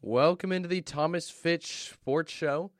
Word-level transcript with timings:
Welcome 0.00 0.52
into 0.52 0.68
the 0.68 0.80
Thomas 0.80 1.28
Fitch 1.28 1.90
Sports 1.90 2.32
Show, 2.32 2.70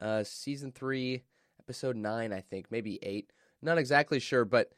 uh, 0.00 0.22
season 0.22 0.70
three, 0.70 1.24
episode 1.58 1.96
nine, 1.96 2.32
I 2.32 2.40
think, 2.40 2.66
maybe 2.70 3.00
eight. 3.02 3.32
Not 3.60 3.78
exactly 3.78 4.20
sure, 4.20 4.44
but 4.44 4.70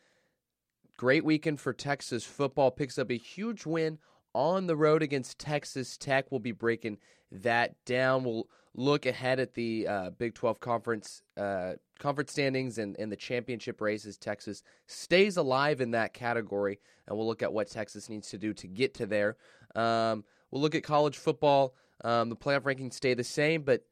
great 0.97 1.27
weekend 1.27 1.61
for 1.61 1.75
Texas 1.75 2.25
football. 2.25 2.71
Picks 2.71 2.99
up 2.99 3.11
a 3.11 3.19
huge 3.19 3.67
win 3.67 3.99
on 4.35 4.67
the 4.67 4.77
road 4.77 5.03
against 5.03 5.39
Texas 5.39 5.99
Tech. 5.99 6.31
We'll 6.31 6.41
be 6.41 6.53
breaking 6.53 6.97
that 7.31 7.75
down. 7.85 8.25
We'll 8.25 8.49
look 8.75 9.05
ahead 9.05 9.39
at 9.39 9.53
the 9.53 9.87
uh, 9.87 10.11
Big 10.11 10.33
12 10.33 10.59
conference 10.59 11.21
uh, 11.37 11.75
conference 11.99 12.33
standings 12.33 12.79
and, 12.79 12.97
and 12.99 13.13
the 13.13 13.17
championship 13.17 13.79
races. 13.83 14.17
Texas 14.17 14.63
stays 14.87 15.37
alive 15.37 15.83
in 15.83 15.91
that 15.91 16.15
category, 16.15 16.81
and 17.07 17.15
we'll 17.19 17.27
look 17.27 17.43
at 17.43 17.53
what 17.53 17.69
Texas 17.69 18.09
needs 18.09 18.31
to 18.31 18.39
do 18.39 18.55
to 18.55 18.67
get 18.67 18.95
to 18.95 19.05
there. 19.05 19.37
Um, 19.77 20.25
we'll 20.51 20.63
look 20.63 20.75
at 20.75 20.83
college 20.83 21.19
football. 21.19 21.75
Um, 22.03 22.31
the 22.31 22.37
playoff 22.37 22.63
rankings 22.63 22.95
stay 22.95 23.15
the 23.15 23.25
same, 23.25 23.63
but 23.63 23.85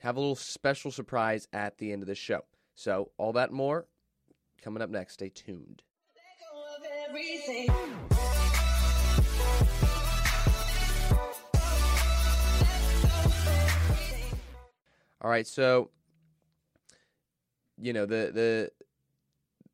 have 0.00 0.16
a 0.16 0.20
little 0.20 0.36
special 0.36 0.90
surprise 0.90 1.48
at 1.52 1.78
the 1.78 1.92
end 1.92 2.02
of 2.02 2.08
the 2.08 2.14
show. 2.14 2.44
So, 2.74 3.10
all 3.16 3.32
that 3.34 3.52
more 3.52 3.86
coming 4.62 4.82
up 4.82 4.90
next. 4.90 5.14
Stay 5.14 5.28
tuned. 5.28 5.82
All 15.22 15.30
right, 15.30 15.46
so 15.46 15.90
you 17.78 17.92
know 17.92 18.06
the 18.06 18.30
the 18.32 18.70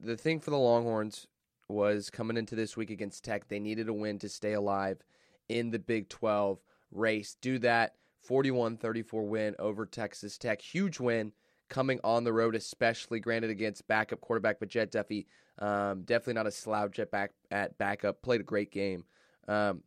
the 0.01 0.17
thing 0.17 0.41
for 0.41 0.51
the 0.51 0.59
Longhorns 0.59 1.27
was 1.69 2.11
coming 2.11 2.37
into 2.37 2.55
this 2.55 2.77
week 2.77 2.91
against 2.91 3.25
Tech. 3.25 3.49
They 3.49 3.59
needed 3.59 3.89
a 3.89 3.93
win 3.93 4.19
to 4.21 4.29
stay 4.29 4.53
alive 4.53 5.03
in 5.49 5.71
the 5.71 5.79
Big 5.79 6.09
12 6.09 6.59
race. 6.93 7.37
Do 7.41 7.59
that 7.61 7.95
41 8.23 8.77
34 8.77 9.25
win 9.25 9.55
over 9.59 9.87
Texas 9.87 10.39
Tech. 10.39 10.61
Huge 10.61 11.01
win 11.01 11.33
coming 11.69 12.01
on 12.05 12.25
the 12.25 12.33
road, 12.33 12.55
especially 12.55 13.19
granted 13.19 13.51
against 13.51 13.89
backup 13.89 14.21
quarterback, 14.21 14.61
but 14.61 14.69
Jett 14.69 14.93
Duffey, 14.93 15.27
um, 15.59 16.03
definitely 16.03 16.35
not 16.35 16.47
a 16.47 16.51
slouch 16.51 16.99
at 16.99 17.11
back 17.11 17.33
at 17.51 17.77
backup. 17.79 18.23
Played 18.23 18.43
a 18.43 18.45
great 18.45 18.71
game. 18.71 19.05
Um, 19.49 19.83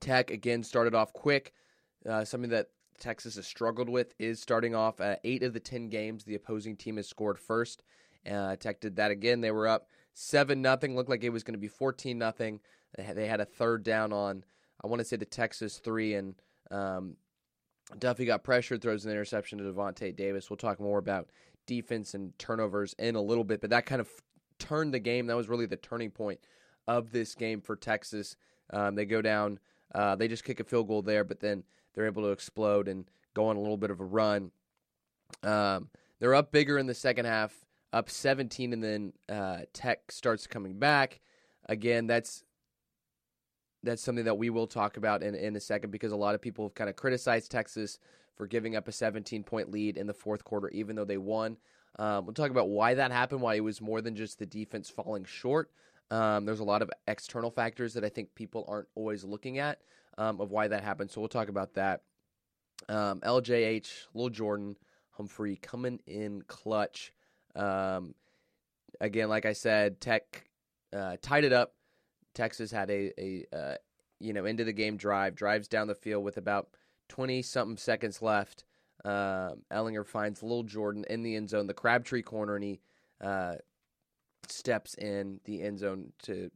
Tech 0.00 0.30
again 0.30 0.62
started 0.62 0.94
off 0.94 1.12
quick. 1.12 1.52
Uh, 2.08 2.24
something 2.24 2.50
that 2.50 2.68
Texas 2.98 3.34
has 3.34 3.46
struggled 3.46 3.88
with 3.88 4.14
is 4.18 4.40
starting 4.40 4.74
off 4.74 5.00
at 5.00 5.20
eight 5.24 5.42
of 5.42 5.52
the 5.52 5.60
ten 5.60 5.88
games 5.88 6.24
the 6.24 6.36
opposing 6.36 6.76
team 6.76 6.96
has 6.96 7.08
scored 7.08 7.38
first. 7.38 7.82
Uh, 8.30 8.54
Tech 8.56 8.80
did 8.80 8.96
that 8.96 9.10
again. 9.10 9.40
They 9.40 9.50
were 9.50 9.66
up 9.66 9.88
seven 10.14 10.62
nothing. 10.62 10.94
Looked 10.94 11.10
like 11.10 11.24
it 11.24 11.30
was 11.30 11.42
going 11.42 11.54
to 11.54 11.58
be 11.58 11.68
fourteen 11.68 12.18
nothing. 12.18 12.60
They 12.96 13.26
had 13.26 13.40
a 13.40 13.46
third 13.46 13.82
down 13.82 14.12
on 14.12 14.44
I 14.84 14.88
want 14.88 15.00
to 15.00 15.04
say 15.04 15.16
the 15.16 15.24
Texas 15.24 15.78
three, 15.78 16.14
and 16.14 16.34
um, 16.70 17.16
Duffey 17.98 18.26
got 18.26 18.44
pressured, 18.44 18.82
throws 18.82 19.04
an 19.04 19.12
interception 19.12 19.58
to 19.58 19.64
Davante 19.64 20.14
Davis. 20.14 20.50
We'll 20.50 20.56
talk 20.56 20.80
more 20.80 20.98
about 20.98 21.30
defense 21.66 22.14
and 22.14 22.36
turnovers 22.38 22.94
in 22.98 23.14
a 23.14 23.22
little 23.22 23.44
bit, 23.44 23.60
but 23.60 23.70
that 23.70 23.86
kind 23.86 24.00
of 24.00 24.08
turned 24.58 24.94
the 24.94 24.98
game. 24.98 25.26
That 25.26 25.36
was 25.36 25.48
really 25.48 25.66
the 25.66 25.76
turning 25.76 26.10
point 26.10 26.40
of 26.88 27.12
this 27.12 27.34
game 27.34 27.60
for 27.60 27.76
Texas. 27.76 28.36
Um, 28.72 28.94
they 28.94 29.04
go 29.04 29.22
down, 29.22 29.58
uh, 29.94 30.16
they 30.16 30.28
just 30.28 30.44
kick 30.44 30.60
a 30.60 30.64
field 30.64 30.88
goal 30.88 31.02
there, 31.02 31.24
but 31.24 31.40
then 31.40 31.64
they're 31.94 32.06
able 32.06 32.22
to 32.22 32.30
explode 32.30 32.88
and 32.88 33.04
go 33.34 33.46
on 33.46 33.56
a 33.56 33.60
little 33.60 33.76
bit 33.76 33.90
of 33.90 34.00
a 34.00 34.04
run. 34.04 34.50
Um, 35.42 35.90
they're 36.18 36.34
up 36.34 36.52
bigger 36.52 36.78
in 36.78 36.86
the 36.86 36.94
second 36.94 37.26
half, 37.26 37.52
up 37.92 38.08
17, 38.08 38.72
and 38.72 38.82
then 38.82 39.12
uh, 39.28 39.60
Tech 39.72 40.10
starts 40.10 40.46
coming 40.46 40.78
back. 40.78 41.20
Again, 41.66 42.06
that's 42.06 42.44
that's 43.82 44.02
something 44.02 44.24
that 44.24 44.38
we 44.38 44.50
will 44.50 44.66
talk 44.66 44.96
about 44.96 45.22
in, 45.22 45.34
in 45.34 45.56
a 45.56 45.60
second 45.60 45.90
because 45.90 46.12
a 46.12 46.16
lot 46.16 46.34
of 46.34 46.40
people 46.40 46.66
have 46.66 46.74
kind 46.74 46.90
of 46.90 46.96
criticized 46.96 47.50
Texas 47.50 47.98
for 48.36 48.46
giving 48.46 48.76
up 48.76 48.88
a 48.88 48.92
17 48.92 49.42
point 49.44 49.70
lead 49.70 49.96
in 49.96 50.06
the 50.06 50.14
fourth 50.14 50.44
quarter, 50.44 50.68
even 50.70 50.96
though 50.96 51.04
they 51.04 51.18
won. 51.18 51.56
Um, 51.98 52.24
we'll 52.24 52.34
talk 52.34 52.50
about 52.50 52.68
why 52.68 52.94
that 52.94 53.12
happened, 53.12 53.42
why 53.42 53.54
it 53.54 53.64
was 53.64 53.80
more 53.80 54.00
than 54.00 54.16
just 54.16 54.38
the 54.38 54.46
defense 54.46 54.88
falling 54.88 55.24
short. 55.24 55.70
Um, 56.10 56.44
there's 56.44 56.60
a 56.60 56.64
lot 56.64 56.82
of 56.82 56.90
external 57.06 57.50
factors 57.50 57.94
that 57.94 58.04
I 58.04 58.08
think 58.08 58.34
people 58.34 58.64
aren't 58.68 58.88
always 58.94 59.24
looking 59.24 59.58
at 59.58 59.80
um, 60.18 60.40
of 60.40 60.50
why 60.50 60.68
that 60.68 60.84
happened. 60.84 61.10
So 61.10 61.20
we'll 61.20 61.28
talk 61.28 61.48
about 61.48 61.74
that. 61.74 62.02
Um, 62.88 63.20
LJH, 63.20 64.06
Lil 64.14 64.30
Jordan, 64.30 64.76
Humphrey 65.10 65.56
coming 65.56 66.00
in 66.06 66.42
clutch. 66.46 67.12
Um, 67.54 68.14
again, 69.00 69.28
like 69.28 69.46
I 69.46 69.52
said, 69.52 70.00
Tech 70.00 70.48
uh, 70.92 71.16
tied 71.22 71.44
it 71.44 71.52
up 71.52 71.74
Texas 72.34 72.70
had 72.70 72.90
a, 72.90 73.12
a 73.18 73.44
uh, 73.52 73.76
you 74.20 74.32
know 74.32 74.44
into 74.44 74.64
the 74.64 74.72
game 74.72 74.96
drive, 74.96 75.34
drives 75.34 75.68
down 75.68 75.86
the 75.86 75.94
field 75.94 76.24
with 76.24 76.36
about 76.36 76.68
twenty 77.08 77.42
something 77.42 77.76
seconds 77.76 78.22
left. 78.22 78.64
Uh, 79.04 79.52
Ehlinger 79.72 80.06
finds 80.06 80.42
Lil 80.42 80.62
Jordan 80.62 81.04
in 81.10 81.22
the 81.22 81.36
end 81.36 81.50
zone, 81.50 81.66
the 81.66 81.74
Crabtree 81.74 82.22
corner, 82.22 82.54
and 82.54 82.64
he 82.64 82.80
uh, 83.20 83.56
steps 84.48 84.94
in 84.94 85.40
the 85.44 85.62
end 85.62 85.80
zone 85.80 86.12
to 86.22 86.50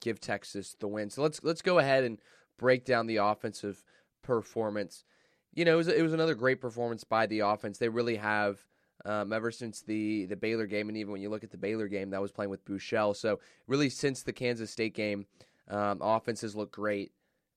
give 0.00 0.20
Texas 0.20 0.76
the 0.78 0.88
win. 0.88 1.10
So 1.10 1.22
let's 1.22 1.42
let's 1.42 1.62
go 1.62 1.78
ahead 1.78 2.04
and 2.04 2.18
break 2.58 2.84
down 2.84 3.06
the 3.06 3.16
offensive 3.16 3.82
performance. 4.22 5.04
You 5.52 5.64
know, 5.64 5.74
it 5.74 5.78
was, 5.78 5.88
it 5.88 6.02
was 6.02 6.12
another 6.12 6.34
great 6.34 6.60
performance 6.60 7.02
by 7.02 7.26
the 7.26 7.40
offense. 7.40 7.78
They 7.78 7.88
really 7.88 8.16
have 8.16 8.64
um, 9.04 9.32
ever 9.32 9.50
since 9.50 9.82
the 9.82 10.26
the 10.26 10.36
Baylor 10.36 10.66
game, 10.66 10.88
and 10.88 10.96
even 10.96 11.12
when 11.12 11.22
you 11.22 11.30
look 11.30 11.44
at 11.44 11.50
the 11.50 11.56
Baylor 11.56 11.88
game, 11.88 12.10
that 12.10 12.20
was 12.20 12.32
playing 12.32 12.50
with 12.50 12.64
Buechele. 12.64 13.16
So 13.16 13.40
really, 13.66 13.88
since 13.88 14.22
the 14.22 14.32
Kansas 14.32 14.70
State 14.70 14.94
game, 14.94 15.26
um, 15.68 15.98
offenses 16.02 16.54
look 16.54 16.72
great. 16.72 17.12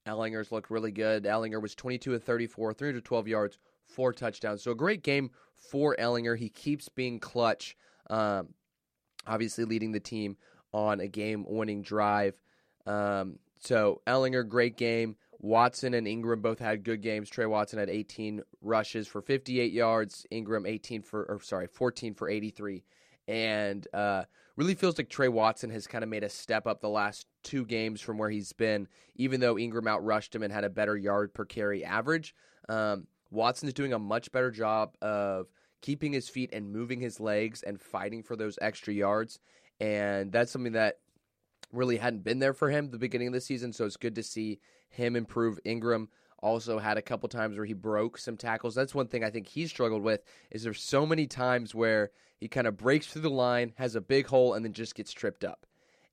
Ehlinger's 0.08 0.52
looked 0.52 0.70
really 0.70 0.92
good. 0.92 1.24
Ehlinger 1.24 1.62
was 1.62 1.76
22 1.76 2.14
of 2.14 2.24
34, 2.24 2.74
312 2.74 3.28
yards, 3.28 3.58
four 3.86 4.12
touchdowns. 4.12 4.62
So 4.62 4.72
a 4.72 4.76
great 4.76 5.02
game 5.02 5.32
for 5.56 5.96
Ehlinger. 5.98 6.38
He 6.38 6.50
keeps 6.50 6.90
being 6.90 7.20
clutch. 7.20 7.78
Um, 8.10 8.50
obviously, 9.26 9.64
leading 9.64 9.94
the 9.94 10.00
team 10.00 10.38
on 10.74 11.00
a 11.00 11.08
game-winning 11.08 11.84
drive. 11.84 12.36
Um, 12.86 13.40
so 13.60 14.02
Ehlinger, 14.06 14.48
great 14.48 14.76
game. 14.76 15.16
Watson 15.44 15.94
and 15.94 16.08
Ingram 16.08 16.40
both 16.40 16.60
had 16.60 16.86
good 16.86 17.02
games. 17.02 17.30
Trey 17.30 17.46
Watson 17.46 17.78
had 17.78 17.90
18 17.90 18.42
rushes 18.62 19.10
for 19.10 19.22
58 19.22 19.74
yards. 19.74 20.26
Ingram 20.32 20.66
18 20.66 21.02
for, 21.02 21.26
or 21.26 21.42
sorry, 21.42 21.68
14 21.68 22.14
for 22.14 22.30
83. 22.30 22.82
And 23.28 23.86
uh, 23.94 24.24
really 24.56 24.74
feels 24.74 24.98
like 24.98 25.10
Trey 25.10 25.28
Watson 25.28 25.70
has 25.72 25.86
kind 25.86 26.02
of 26.02 26.10
made 26.10 26.24
a 26.24 26.30
step 26.30 26.66
up 26.66 26.80
the 26.80 26.88
last 26.88 27.28
two 27.44 27.66
games 27.66 28.00
from 28.00 28.18
where 28.18 28.30
he's 28.30 28.54
been, 28.54 28.88
even 29.16 29.42
though 29.42 29.60
Ingram 29.60 29.84
outrushed 29.84 30.34
him 30.34 30.44
and 30.44 30.54
had 30.54 30.64
a 30.64 30.70
better 30.70 30.96
yard 30.96 31.34
per 31.34 31.44
carry 31.44 31.84
average. 31.84 32.34
Um, 32.70 33.08
Watson's 33.30 33.74
doing 33.74 33.92
a 33.92 34.00
much 34.00 34.32
better 34.32 34.50
job 34.50 34.96
of 35.02 35.48
keeping 35.82 36.14
his 36.14 36.30
feet 36.30 36.52
and 36.54 36.72
moving 36.72 37.02
his 37.02 37.20
legs 37.20 37.64
and 37.64 37.82
fighting 37.82 38.24
for 38.24 38.38
those 38.38 38.58
extra 38.62 38.94
yards. 38.94 39.40
And 39.82 40.32
that's 40.32 40.54
something 40.54 40.72
that 40.72 41.00
really 41.74 41.98
hadn't 41.98 42.24
been 42.24 42.40
there 42.40 42.54
for 42.54 42.70
him 42.70 42.90
the 42.90 42.98
beginning 42.98 43.28
of 43.28 43.34
the 43.34 43.42
season. 43.42 43.74
So 43.74 43.86
it's 43.86 43.98
good 43.98 44.16
to 44.16 44.24
see 44.24 44.60
him 44.90 45.16
improve. 45.16 45.60
Ingram 45.66 46.10
also 46.40 46.78
had 46.78 46.98
a 46.98 47.02
couple 47.02 47.28
times 47.30 47.58
where 47.58 47.66
he 47.66 47.74
broke 47.74 48.18
some 48.18 48.38
tackles. 48.38 48.76
That's 48.76 48.94
one 48.94 49.08
thing 49.08 49.24
I 49.24 49.30
think 49.30 49.48
he 49.48 49.66
struggled 49.68 50.04
with 50.04 50.24
is 50.52 50.64
there's 50.64 50.82
so 50.82 51.06
many 51.06 51.26
times 51.26 51.74
where 51.74 52.12
he 52.38 52.48
kind 52.48 52.68
of 52.68 52.78
breaks 52.78 53.08
through 53.08 53.22
the 53.24 53.30
line, 53.30 53.74
has 53.78 53.96
a 53.96 54.02
big 54.02 54.28
hole, 54.28 54.54
and 54.54 54.64
then 54.64 54.74
just 54.74 54.96
gets 54.96 55.14
tripped 55.14 55.44
up. 55.44 55.66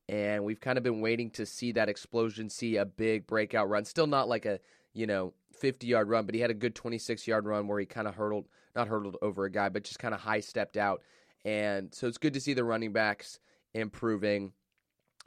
And 0.09 0.45
we've 0.45 0.61
kind 0.61 0.79
of 0.79 0.85
been 0.85 1.01
waiting 1.01 1.31
to 1.33 1.47
see 1.47 1.73
that 1.73 1.89
explosion, 1.89 2.49
see 2.49 2.77
a 2.77 2.85
big 2.85 3.27
breakout 3.27 3.69
run. 3.69 3.85
Still 3.85 4.07
not 4.07 4.29
like 4.29 4.47
a, 4.47 4.61
you 4.93 5.07
know, 5.07 5.35
50 5.53 5.87
yard 5.87 6.09
run, 6.09 6.27
but 6.27 6.35
he 6.35 6.41
had 6.41 6.51
a 6.51 6.55
good 6.55 6.75
26 6.75 7.27
yard 7.27 7.47
run 7.47 7.69
where 7.69 7.79
he 7.79 7.87
kind 7.87 8.09
of 8.09 8.15
hurdled, 8.15 8.47
not 8.75 8.89
hurdled 8.89 9.17
over 9.23 9.45
a 9.45 9.51
guy, 9.51 9.69
but 9.69 9.85
just 9.85 9.99
kind 9.99 10.15
of 10.15 10.21
high 10.21 10.41
stepped 10.41 10.77
out. 10.77 11.03
And 11.45 11.95
so 11.95 12.07
it's 12.07 12.19
good 12.19 12.35
to 12.35 12.41
see 12.41 12.55
the 12.55 12.65
running 12.65 12.93
backs 12.93 13.39
improving. 13.75 14.53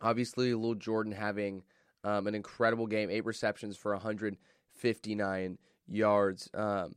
Obviously, 0.02 0.54
Lil 0.54 0.76
Jordan 0.76 1.14
having 1.14 1.64
um, 2.04 2.28
an 2.28 2.36
incredible 2.36 2.88
game, 2.88 3.10
eight 3.10 3.26
receptions 3.26 3.78
for 3.78 3.94
159 3.94 5.58
yards. 5.88 6.50
Um, 6.54 6.96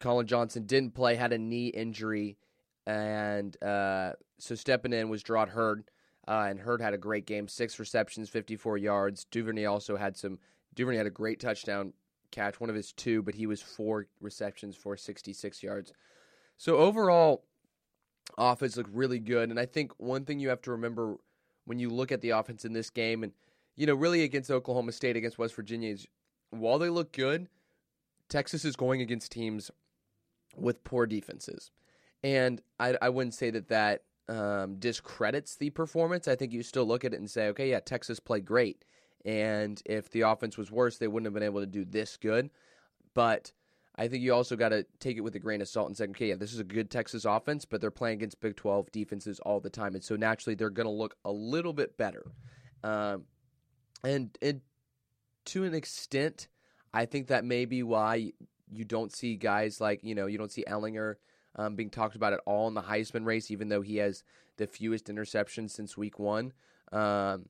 Collin 0.00 0.26
Johnson 0.26 0.66
didn't 0.66 0.94
play, 0.94 1.14
had 1.16 1.32
a 1.32 1.38
knee 1.38 1.68
injury, 1.68 2.36
and 2.86 3.60
uh, 3.62 4.12
so 4.38 4.54
stepping 4.54 4.92
in 4.92 5.08
was 5.08 5.22
Jerrod 5.22 5.48
Heard. 5.48 5.84
uh, 6.28 6.46
and 6.48 6.60
Hurd 6.60 6.82
had 6.82 6.92
a 6.92 6.98
great 6.98 7.26
game, 7.26 7.48
six 7.48 7.78
receptions, 7.78 8.28
54 8.28 8.78
yards. 8.78 9.24
Duvernay 9.30 9.64
also 9.64 9.96
had 9.96 10.16
some. 10.16 10.38
Duvernay 10.74 10.98
had 10.98 11.06
a 11.06 11.10
great 11.10 11.40
touchdown 11.40 11.94
catch, 12.30 12.60
one 12.60 12.68
of 12.68 12.76
his 12.76 12.92
two, 12.92 13.22
but 13.22 13.34
he 13.34 13.46
was 13.46 13.62
four 13.62 14.06
receptions 14.20 14.76
for 14.76 14.96
66 14.96 15.62
yards. 15.62 15.92
So 16.58 16.76
overall, 16.76 17.44
offense 18.36 18.76
looked 18.76 18.94
really 18.94 19.18
good, 19.18 19.50
and 19.50 19.58
I 19.58 19.66
think 19.66 19.92
one 19.98 20.24
thing 20.24 20.40
you 20.40 20.48
have 20.50 20.62
to 20.62 20.72
remember 20.72 21.16
when 21.66 21.78
you 21.78 21.90
look 21.90 22.10
at 22.10 22.22
the 22.22 22.30
offense 22.30 22.64
in 22.64 22.72
this 22.72 22.90
game, 22.90 23.22
and 23.22 23.32
you 23.76 23.86
know, 23.86 23.94
really 23.94 24.22
against 24.22 24.50
Oklahoma 24.50 24.92
State, 24.92 25.16
against 25.16 25.38
West 25.38 25.54
Virginia, 25.54 25.92
is 25.92 26.06
while 26.50 26.78
they 26.78 26.88
look 26.88 27.12
good, 27.12 27.48
Texas 28.28 28.64
is 28.64 28.74
going 28.74 29.02
against 29.02 29.30
teams 29.30 29.70
with 30.56 30.82
poor 30.84 31.06
defenses, 31.06 31.70
and 32.24 32.62
I, 32.80 32.96
I 33.02 33.10
wouldn't 33.10 33.34
say 33.34 33.50
that 33.50 33.68
that 33.68 34.02
um, 34.28 34.76
discredits 34.76 35.56
the 35.56 35.70
performance. 35.70 36.28
I 36.28 36.36
think 36.36 36.52
you 36.52 36.62
still 36.62 36.84
look 36.84 37.04
at 37.04 37.12
it 37.12 37.20
and 37.20 37.30
say, 37.30 37.48
okay, 37.48 37.70
yeah, 37.70 37.80
Texas 37.80 38.18
played 38.20 38.44
great, 38.44 38.84
And 39.24 39.82
if 39.84 40.10
the 40.10 40.22
offense 40.22 40.56
was 40.56 40.70
worse, 40.70 40.98
they 40.98 41.08
wouldn't 41.08 41.26
have 41.26 41.34
been 41.34 41.42
able 41.42 41.60
to 41.60 41.66
do 41.66 41.84
this 41.84 42.16
good. 42.16 42.50
But 43.14 43.52
I 43.98 44.08
think 44.08 44.22
you 44.22 44.34
also 44.34 44.56
got 44.56 44.70
to 44.70 44.84
take 45.00 45.16
it 45.16 45.22
with 45.22 45.34
a 45.36 45.38
grain 45.38 45.62
of 45.62 45.68
salt 45.68 45.88
and 45.88 45.96
say, 45.96 46.04
okay, 46.04 46.28
yeah, 46.28 46.36
this 46.36 46.52
is 46.52 46.58
a 46.58 46.64
good 46.64 46.90
Texas 46.90 47.24
offense, 47.24 47.64
but 47.64 47.80
they're 47.80 47.90
playing 47.90 48.18
against 48.18 48.40
Big 48.40 48.56
12 48.56 48.92
defenses 48.92 49.40
all 49.40 49.58
the 49.58 49.70
time. 49.70 49.94
And 49.94 50.04
so 50.04 50.16
naturally, 50.16 50.54
they're 50.54 50.68
going 50.68 50.86
to 50.86 50.92
look 50.92 51.16
a 51.24 51.32
little 51.32 51.72
bit 51.72 51.96
better. 51.96 52.26
Um, 52.84 53.24
and, 54.04 54.36
and 54.42 54.60
to 55.46 55.64
an 55.64 55.74
extent, 55.74 56.48
I 56.92 57.06
think 57.06 57.28
that 57.28 57.44
may 57.44 57.64
be 57.64 57.82
why 57.82 58.32
you 58.70 58.84
don't 58.84 59.14
see 59.14 59.36
guys 59.36 59.80
like, 59.80 60.00
you 60.02 60.14
know, 60.14 60.26
you 60.26 60.36
don't 60.36 60.52
see 60.52 60.64
Ehlinger 60.68 61.14
um, 61.56 61.74
being 61.74 61.90
talked 61.90 62.16
about 62.16 62.34
at 62.34 62.40
all 62.44 62.68
in 62.68 62.74
the 62.74 62.82
Heisman 62.82 63.24
race, 63.24 63.50
even 63.50 63.70
though 63.70 63.82
he 63.82 63.96
has 63.96 64.24
the 64.58 64.66
fewest 64.66 65.06
interceptions 65.06 65.70
since 65.70 65.96
week 65.96 66.18
one. 66.18 66.52
Um, 66.92 67.46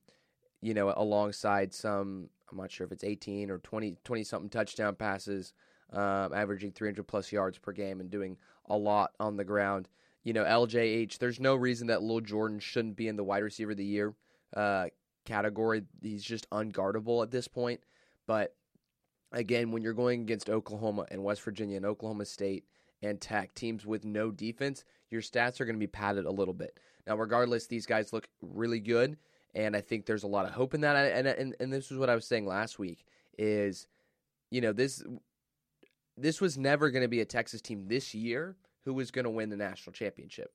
you 0.63 0.75
know, 0.75 0.93
alongside 0.97 1.75
some, 1.75 2.29
I'm 2.51 2.59
not 2.59 2.71
sure 2.71 2.87
if 2.87 2.93
it's 2.93 3.05
18 3.05 3.51
or 3.51 3.59
20, 3.59 3.97
20 4.05 4.25
something 4.25 4.51
touchdown 4.51 4.95
passes 4.95 5.53
um, 5.93 6.33
averaging 6.33 6.73
300 6.73 7.05
plus 7.05 7.33
yards 7.33 7.59
per 7.59 7.73
game 7.73 8.01
and 8.01 8.11
doing 8.11 8.37
a 8.69 8.77
lot 8.77 9.13
on 9.21 9.37
the 9.37 9.45
ground. 9.45 9.89
You 10.25 10.33
know, 10.33 10.45
LJH, 10.45 11.19
there's 11.19 11.39
no 11.39 11.55
reason 11.55 11.87
that 11.87 12.03
Lil 12.03 12.21
Jordan 12.21 12.59
shouldn't 12.59 12.97
be 12.97 13.09
in 13.09 13.17
the 13.17 13.25
wide 13.25 13.43
receiver 13.43 13.71
of 13.71 13.77
the 13.77 13.85
year 13.85 14.15
uh, 14.57 14.87
category. 15.25 15.83
He's 16.03 16.25
just 16.25 16.51
unguardable 16.51 17.23
at 17.23 17.31
this 17.31 17.47
point. 17.47 17.81
But 18.27 18.55
again, 19.33 19.71
when 19.71 19.83
you're 19.83 19.93
going 19.93 20.23
against 20.23 20.51
Oklahoma 20.51 21.07
and 21.11 21.23
West 21.23 21.43
Virginia 21.43 21.77
and 21.77 21.87
Oklahoma 21.87 22.25
State 22.25 22.65
and 23.03 23.21
Tech, 23.21 23.55
teams 23.55 23.87
with 23.87 24.05
no 24.05 24.31
defense, 24.31 24.85
your 25.11 25.23
stats 25.23 25.61
are 25.61 25.65
going 25.65 25.77
to 25.77 25.81
be 25.81 25.87
padded 25.87 26.25
a 26.25 26.31
little 26.31 26.55
bit. 26.55 26.79
Now, 27.07 27.17
regardless, 27.17 27.67
these 27.67 27.87
guys 27.87 28.13
look 28.13 28.29
really 28.43 28.81
good, 28.81 29.17
and 29.55 29.77
I 29.77 29.81
think 29.81 30.07
there's 30.07 30.25
a 30.25 30.29
lot 30.29 30.47
of 30.47 30.53
hope 30.53 30.75
in 30.75 30.81
that. 30.81 30.97
And 30.97 31.27
and 31.29 31.55
and 31.61 31.73
this 31.73 31.93
is 31.93 31.99
what 31.99 32.11
I 32.11 32.15
was 32.15 32.25
saying 32.25 32.47
last 32.47 32.79
week 32.79 33.05
is, 33.39 33.87
you 34.51 34.61
know, 34.61 34.73
this 34.73 35.05
this 36.17 36.41
was 36.41 36.57
never 36.57 36.91
going 36.91 37.03
to 37.03 37.09
be 37.09 37.21
a 37.21 37.27
Texas 37.27 37.61
team 37.61 37.87
this 37.87 38.15
year 38.15 38.57
who 38.85 38.95
was 38.95 39.11
going 39.11 39.25
to 39.25 39.31
win 39.31 39.51
the 39.51 39.57
national 39.57 39.93
championship. 39.93 40.53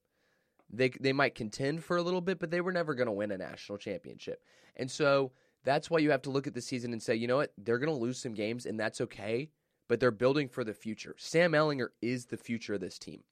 They 0.70 0.88
they 0.88 1.12
might 1.12 1.34
contend 1.34 1.84
for 1.84 1.96
a 1.96 2.02
little 2.02 2.20
bit, 2.20 2.38
but 2.38 2.50
they 2.50 2.60
were 2.60 2.72
never 2.72 2.94
going 2.94 3.06
to 3.06 3.12
win 3.12 3.30
a 3.30 3.38
national 3.38 3.78
championship. 3.78 4.42
And 4.76 4.90
so 4.90 5.32
that's 5.64 5.90
why 5.90 5.98
you 5.98 6.10
have 6.10 6.22
to 6.22 6.30
look 6.30 6.46
at 6.46 6.54
the 6.54 6.62
season 6.62 6.92
and 6.92 7.02
say, 7.02 7.14
you 7.14 7.28
know 7.28 7.36
what, 7.36 7.52
they're 7.58 7.78
going 7.78 7.92
to 7.92 8.00
lose 8.00 8.20
some 8.20 8.34
games, 8.34 8.66
and 8.66 8.80
that's 8.80 9.00
okay. 9.02 9.50
But 9.88 10.00
they're 10.00 10.10
building 10.10 10.48
for 10.48 10.64
the 10.64 10.72
future. 10.72 11.14
Sam 11.18 11.52
Ehlinger 11.52 11.88
is 12.00 12.26
the 12.26 12.38
future 12.38 12.74
of 12.74 12.80
this 12.80 12.98
team, 12.98 13.22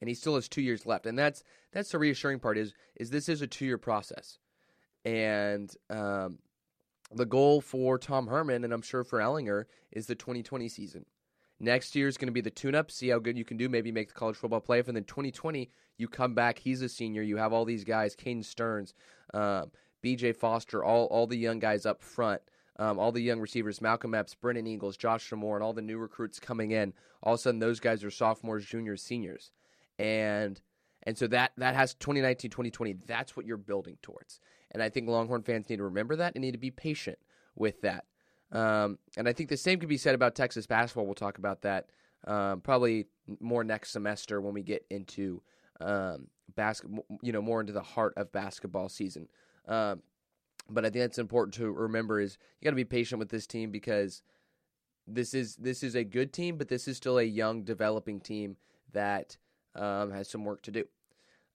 and 0.00 0.08
he 0.08 0.14
still 0.14 0.36
has 0.36 0.48
two 0.48 0.62
years 0.62 0.86
left. 0.86 1.06
And 1.06 1.18
that's 1.18 1.42
that's 1.72 1.90
the 1.90 1.98
reassuring 1.98 2.38
part 2.38 2.56
is 2.56 2.74
is 2.94 3.10
this 3.10 3.28
is 3.28 3.42
a 3.42 3.48
two 3.48 3.66
year 3.66 3.78
process, 3.78 4.38
and 5.04 5.74
um, 5.90 6.38
the 7.12 7.26
goal 7.26 7.60
for 7.60 7.98
Tom 7.98 8.26
Herman 8.26 8.64
and 8.64 8.72
I'm 8.72 8.82
sure 8.82 9.04
for 9.04 9.18
Ehlinger 9.18 9.64
is 9.90 10.06
the 10.06 10.14
2020 10.14 10.68
season. 10.68 11.06
Next 11.60 11.96
year 11.96 12.06
is 12.06 12.16
going 12.16 12.28
to 12.28 12.32
be 12.32 12.40
the 12.40 12.50
tune 12.50 12.74
up, 12.74 12.90
see 12.90 13.08
how 13.08 13.18
good 13.18 13.36
you 13.36 13.44
can 13.44 13.56
do, 13.56 13.68
maybe 13.68 13.90
make 13.90 14.08
the 14.08 14.14
college 14.14 14.36
football 14.36 14.60
playoff. 14.60 14.86
And 14.86 14.96
then 14.96 15.04
2020, 15.04 15.70
you 15.96 16.08
come 16.08 16.34
back, 16.34 16.58
he's 16.58 16.82
a 16.82 16.88
senior. 16.88 17.22
You 17.22 17.36
have 17.36 17.52
all 17.52 17.64
these 17.64 17.84
guys, 17.84 18.14
Caden 18.14 18.44
Stearns, 18.44 18.94
um, 19.34 19.72
BJ 20.04 20.34
Foster, 20.36 20.84
all, 20.84 21.06
all 21.06 21.26
the 21.26 21.36
young 21.36 21.58
guys 21.58 21.84
up 21.84 22.00
front, 22.00 22.40
um, 22.78 22.98
all 23.00 23.10
the 23.10 23.20
young 23.20 23.40
receivers, 23.40 23.80
Malcolm 23.80 24.14
Epps, 24.14 24.34
Brennan 24.34 24.68
Eagles, 24.68 24.96
Josh 24.96 25.32
Moore, 25.32 25.56
and 25.56 25.64
all 25.64 25.72
the 25.72 25.82
new 25.82 25.98
recruits 25.98 26.38
coming 26.38 26.70
in. 26.70 26.92
All 27.24 27.34
of 27.34 27.40
a 27.40 27.42
sudden, 27.42 27.58
those 27.58 27.80
guys 27.80 28.04
are 28.04 28.10
sophomores, 28.10 28.64
juniors, 28.64 29.02
seniors. 29.02 29.50
And 29.98 30.60
and 31.02 31.18
so 31.18 31.26
that 31.28 31.52
that 31.56 31.74
has 31.74 31.94
2019, 31.94 32.50
2020. 32.50 32.92
That's 33.06 33.36
what 33.36 33.46
you're 33.46 33.56
building 33.56 33.98
towards. 34.02 34.40
And 34.70 34.82
I 34.82 34.90
think 34.90 35.08
Longhorn 35.08 35.42
fans 35.42 35.68
need 35.68 35.76
to 35.76 35.84
remember 35.84 36.14
that 36.16 36.34
and 36.34 36.42
need 36.42 36.52
to 36.52 36.58
be 36.58 36.70
patient 36.70 37.18
with 37.56 37.80
that. 37.80 38.04
Um, 38.50 38.98
and 39.16 39.28
I 39.28 39.32
think 39.32 39.48
the 39.48 39.56
same 39.56 39.78
could 39.78 39.88
be 39.88 39.98
said 39.98 40.14
about 40.14 40.34
Texas 40.34 40.66
basketball. 40.66 41.04
We'll 41.04 41.14
talk 41.14 41.38
about 41.38 41.62
that 41.62 41.86
um, 42.26 42.60
probably 42.60 43.06
more 43.40 43.64
next 43.64 43.90
semester 43.90 44.40
when 44.40 44.54
we 44.54 44.62
get 44.62 44.84
into 44.90 45.42
um, 45.80 46.28
basketball, 46.54 47.04
you 47.22 47.32
know, 47.32 47.42
more 47.42 47.60
into 47.60 47.72
the 47.72 47.82
heart 47.82 48.14
of 48.16 48.32
basketball 48.32 48.88
season. 48.88 49.28
Um, 49.66 50.02
but 50.70 50.84
I 50.84 50.90
think 50.90 51.02
that's 51.02 51.18
important 51.18 51.54
to 51.54 51.70
remember 51.70 52.20
is 52.20 52.38
you 52.60 52.64
got 52.64 52.70
to 52.70 52.76
be 52.76 52.84
patient 52.84 53.18
with 53.18 53.30
this 53.30 53.46
team 53.46 53.70
because 53.70 54.22
this 55.06 55.32
is 55.32 55.56
this 55.56 55.82
is 55.82 55.94
a 55.94 56.04
good 56.04 56.32
team, 56.32 56.56
but 56.56 56.68
this 56.68 56.88
is 56.88 56.96
still 56.96 57.18
a 57.18 57.22
young, 57.22 57.62
developing 57.62 58.20
team 58.20 58.56
that 58.92 59.36
um, 59.74 60.10
has 60.10 60.28
some 60.28 60.44
work 60.44 60.62
to 60.62 60.70
do. 60.70 60.84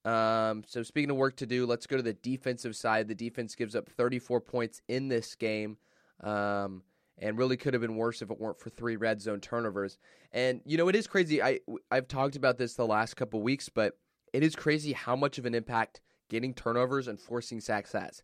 Um, 0.10 0.64
so 0.68 0.84
speaking 0.84 1.12
of 1.12 1.18
work 1.18 1.36
to 1.38 1.46
do, 1.46 1.66
let's 1.66 1.88
go 1.88 1.98
to 1.98 2.04
the 2.04 2.14
defensive 2.14 2.76
side. 2.76 3.08
The 3.08 3.16
defense 3.16 3.56
gives 3.56 3.76
up 3.76 3.90
34 3.90 4.42
points 4.42 4.82
in 4.88 5.08
this 5.08 5.36
game. 5.36 5.78
Um, 6.22 6.84
and 7.18 7.38
really 7.38 7.58
could 7.58 7.74
have 7.74 7.82
been 7.82 7.96
worse 7.96 8.22
if 8.22 8.32
it 8.32 8.40
weren't 8.40 8.60
for 8.60 8.70
three 8.70 8.96
red 8.96 9.22
zone 9.22 9.40
turnovers. 9.40 9.98
And 10.32 10.62
you 10.66 10.78
know, 10.78 10.88
it 10.88 10.96
is 10.96 11.08
crazy. 11.08 11.42
I 11.42 11.60
I've 11.92 12.08
talked 12.08 12.36
about 12.36 12.58
this 12.58 12.74
the 12.74 12.88
last 12.88 13.16
couple 13.16 13.42
weeks, 13.42 13.70
but 13.70 13.98
it 14.34 14.44
is 14.44 14.56
crazy 14.56 14.94
how 14.94 15.16
much 15.16 15.38
of 15.38 15.46
an 15.46 15.54
impact 15.54 16.02
getting 16.30 16.54
turnovers 16.54 17.08
and 17.08 17.20
forcing 17.20 17.62
sacks 17.62 17.92
has. 17.92 18.24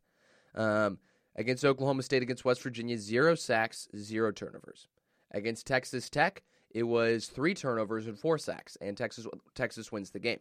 Um, 0.55 0.97
against 1.35 1.63
Oklahoma 1.63 2.03
State, 2.03 2.23
against 2.23 2.45
West 2.45 2.61
Virginia, 2.63 2.97
zero 2.97 3.35
sacks, 3.35 3.87
zero 3.95 4.31
turnovers. 4.31 4.87
Against 5.31 5.67
Texas 5.67 6.09
Tech, 6.09 6.41
it 6.71 6.83
was 6.83 7.27
three 7.27 7.53
turnovers 7.53 8.07
and 8.07 8.17
four 8.17 8.39
sacks, 8.39 8.77
and 8.81 8.97
Texas 8.97 9.27
Texas 9.53 9.91
wins 9.91 10.09
the 10.09 10.19
game. 10.19 10.39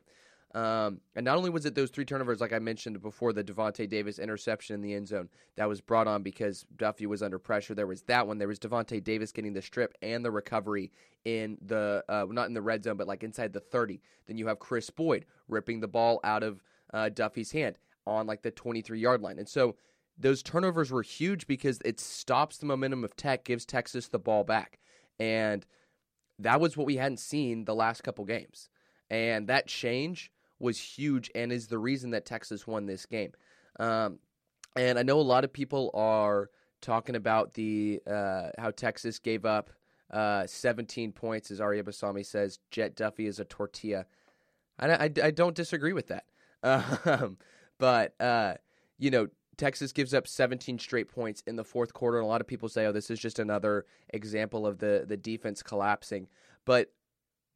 Um, 0.55 1.03
and 1.15 1.27
not 1.27 1.37
only 1.37 1.51
was 1.51 1.67
it 1.67 1.75
those 1.75 1.91
three 1.91 2.07
turnovers, 2.07 2.41
like 2.41 2.55
I 2.55 2.59
mentioned 2.59 3.01
before, 3.03 3.35
the 3.35 3.45
Davante 3.45 3.87
Davis 3.87 4.19
interception 4.19 4.75
in 4.75 4.81
the 4.81 4.95
end 4.95 5.09
zone 5.09 5.29
that 5.57 5.69
was 5.69 5.83
brought 5.83 6.07
on 6.07 6.23
because 6.23 6.65
Duffey 6.75 7.07
was 7.07 7.23
under 7.23 7.39
pressure. 7.39 7.75
There 7.75 7.87
was 7.87 8.03
that 8.03 8.27
one. 8.27 8.39
There 8.39 8.49
was 8.49 8.59
Davante 8.59 9.05
Davis 9.05 9.31
getting 9.31 9.53
the 9.53 9.61
strip 9.61 9.95
and 10.01 10.25
the 10.25 10.31
recovery 10.31 10.91
in 11.27 11.59
the 11.61 12.03
uh, 12.09 12.27
not 12.31 12.49
in 12.49 12.55
the 12.55 12.63
red 12.63 12.83
zone, 12.83 12.97
but 12.97 13.07
like 13.07 13.23
inside 13.23 13.53
the 13.53 13.61
thirty. 13.61 14.01
Then 14.27 14.39
you 14.39 14.47
have 14.47 14.59
Chris 14.59 14.89
Boyd 14.89 15.27
ripping 15.49 15.81
the 15.81 15.89
ball 15.89 16.19
out 16.25 16.43
of 16.43 16.63
uh, 16.95 17.11
Duffey's 17.13 17.53
hand 17.53 17.79
on 18.07 18.27
like 18.27 18.41
the 18.41 18.51
twenty 18.51 18.81
three 18.81 19.01
yard 19.01 19.21
line, 19.21 19.39
and 19.39 19.49
so 19.49 19.77
those 20.17 20.43
turnovers 20.43 20.91
were 20.91 21.03
huge 21.03 21.47
because 21.47 21.79
it 21.85 22.01
stops 22.01 22.57
the 22.57 22.67
momentum 22.67 23.05
of 23.05 23.15
Tech, 23.17 23.45
gives 23.45 23.67
Texas 23.67 24.09
the 24.09 24.19
ball 24.19 24.45
back, 24.45 24.79
and 25.21 25.67
that 26.39 26.59
was 26.59 26.75
what 26.75 26.87
we 26.87 26.97
hadn't 26.97 27.21
seen 27.21 27.67
the 27.67 27.75
last 27.75 28.03
couple 28.03 28.25
games, 28.25 28.71
and 29.11 29.47
that 29.49 29.67
change 29.67 30.33
was 30.59 30.79
huge 30.79 31.31
and 31.35 31.53
is 31.53 31.69
the 31.69 31.79
reason 31.79 32.11
that 32.11 32.27
Texas 32.27 32.67
won 32.67 32.87
this 32.87 33.07
game. 33.07 33.33
Um, 33.79 34.19
and 34.77 34.99
I 34.99 35.03
know 35.03 35.21
a 35.21 35.23
lot 35.23 35.45
of 35.45 35.53
people 35.53 35.91
are 35.95 36.51
talking 36.81 37.17
about 37.17 37.55
the 37.55 38.01
uh, 38.07 38.51
how 38.59 38.71
Texas 38.71 39.19
gave 39.19 39.45
up 39.45 39.71
uh, 40.11 40.47
17 40.47 41.13
points, 41.13 41.51
as 41.51 41.61
Arya 41.61 41.83
Basami 41.83 42.25
says. 42.25 42.59
Jett 42.71 42.97
Duffey 42.97 43.27
is 43.27 43.39
a 43.39 43.45
tortilla. 43.45 44.07
I, 44.79 44.89
I, 44.89 45.11
I 45.23 45.31
don't 45.31 45.55
disagree 45.55 45.93
with 45.93 46.09
that. 46.09 46.25
Um, 46.61 47.39
but, 47.79 48.21
uh, 48.21 48.55
you 48.99 49.13
know, 49.13 49.29
Texas 49.57 49.93
gives 49.93 50.13
up 50.13 50.27
17 50.27 50.81
straight 50.81 51.09
points 51.09 51.45
in 51.47 51.55
the 51.55 51.63
fourth 51.63 51.93
quarter, 51.93 52.19
and 52.19 52.25
a 52.25 52.29
lot 52.29 52.41
of 52.41 52.49
people 52.49 52.69
say, 52.69 52.87
oh, 52.87 52.93
this 52.93 53.11
is 53.11 53.21
just 53.21 53.39
another 53.39 53.87
example 54.09 54.67
of 54.67 54.79
the, 54.79 55.05
the 55.07 55.17
defense 55.17 55.63
collapsing. 55.63 56.27
But 56.65 56.91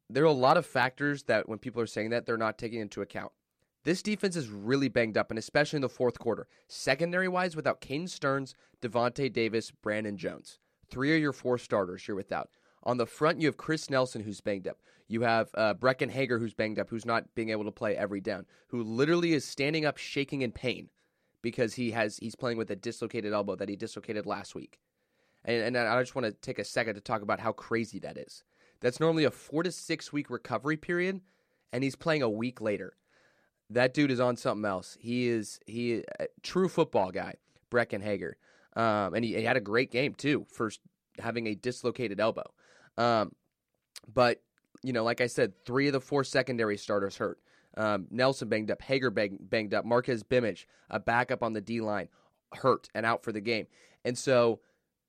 there 0.09 0.23
are 0.23 0.27
a 0.27 0.31
lot 0.31 0.57
of 0.57 0.65
factors 0.65 1.23
that 1.23 1.47
when 1.47 1.59
people 1.59 1.81
are 1.81 1.87
saying 1.87 2.09
that, 2.11 2.25
they're 2.25 2.37
not 2.37 2.57
taking 2.57 2.79
into 2.79 3.01
account. 3.01 3.31
This 3.83 4.01
defense 4.01 4.35
is 4.35 4.49
really 4.49 4.87
banged 4.87 5.17
up, 5.17 5.29
and 5.29 5.37
especially 5.37 5.77
in 5.77 5.81
the 5.81 5.89
fourth 5.89 6.17
quarter. 6.17 6.47
Secondary 6.67 7.27
wise, 7.27 7.55
without 7.55 7.81
Caden 7.81 8.09
Stearns, 8.09 8.55
Davante 8.81 9.31
Davis, 9.31 9.71
Brandon 9.71 10.17
Jones. 10.17 10.59
Three 10.89 11.13
of 11.15 11.21
your 11.21 11.33
four 11.33 11.57
starters 11.57 12.07
you're 12.07 12.15
without. 12.15 12.49
On 12.83 12.97
the 12.97 13.05
front, 13.05 13.41
you 13.41 13.47
have 13.47 13.57
Chris 13.57 13.89
Nelson, 13.89 14.21
who's 14.21 14.41
banged 14.41 14.67
up. 14.67 14.77
You 15.07 15.21
have 15.21 15.49
uh, 15.55 15.73
Breckyn 15.73 16.11
Hager, 16.11 16.39
who's 16.39 16.53
banged 16.53 16.79
up, 16.79 16.89
who's 16.89 17.05
not 17.05 17.33
being 17.35 17.49
able 17.49 17.65
to 17.65 17.71
play 17.71 17.95
every 17.95 18.21
down, 18.21 18.45
who 18.67 18.83
literally 18.83 19.33
is 19.33 19.45
standing 19.45 19.85
up 19.85 19.97
shaking 19.97 20.41
in 20.41 20.51
pain 20.51 20.89
because 21.41 21.75
he 21.75 21.91
has 21.91 22.17
he's 22.17 22.35
playing 22.35 22.57
with 22.57 22.71
a 22.71 22.75
dislocated 22.75 23.33
elbow 23.33 23.55
that 23.55 23.69
he 23.69 23.75
dislocated 23.75 24.25
last 24.25 24.55
week. 24.55 24.79
And, 25.45 25.75
and 25.75 25.77
I 25.77 26.01
just 26.01 26.15
want 26.15 26.25
to 26.25 26.31
take 26.31 26.57
a 26.57 26.63
second 26.63 26.95
to 26.95 27.01
talk 27.01 27.21
about 27.21 27.39
how 27.39 27.51
crazy 27.51 27.99
that 27.99 28.17
is. 28.17 28.43
That's 28.83 28.99
normally 28.99 29.23
a 29.23 29.31
four 29.31 29.63
to 29.63 29.71
six 29.71 30.11
week 30.11 30.29
recovery 30.29 30.75
period, 30.75 31.21
and 31.71 31.83
he's 31.85 31.95
playing 31.95 32.21
a 32.21 32.29
week 32.29 32.59
later. 32.59 32.97
That 33.69 33.93
dude 33.93 34.11
is 34.11 34.19
on 34.19 34.35
something 34.35 34.65
else. 34.65 34.97
He 34.99 35.29
is 35.29 35.57
he 35.65 36.03
a 36.19 36.27
true 36.43 36.67
football 36.67 37.09
guy, 37.09 37.35
Breckyn 37.71 38.03
Hager, 38.03 38.35
um, 38.75 39.13
and 39.13 39.23
he, 39.23 39.35
he, 39.35 39.43
had 39.43 39.55
a 39.55 39.61
great 39.61 39.89
game 39.89 40.13
too 40.13 40.45
for 40.51 40.69
having 41.17 41.47
a 41.47 41.55
dislocated 41.55 42.19
elbow. 42.19 42.43
Um, 42.97 43.31
but 44.13 44.43
you 44.83 44.91
know, 44.91 45.05
like 45.05 45.21
I 45.21 45.27
said, 45.27 45.53
three 45.65 45.87
of 45.87 45.93
the 45.93 46.01
four 46.01 46.25
secondary 46.25 46.75
starters 46.75 47.15
hurt. 47.15 47.39
Um, 47.77 48.07
Nelson 48.11 48.49
banged 48.49 48.69
up, 48.69 48.81
Hager 48.81 49.09
bang, 49.09 49.39
banged 49.39 49.73
up, 49.73 49.85
Marqez 49.85 50.23
Bimage, 50.23 50.65
a 50.89 50.99
backup 50.99 51.41
on 51.41 51.53
the 51.53 51.61
D 51.61 51.79
line, 51.79 52.09
hurt 52.53 52.89
and 52.93 53.05
out 53.05 53.23
for 53.23 53.31
the 53.31 53.41
game. 53.41 53.65
And 54.03 54.17
so 54.17 54.59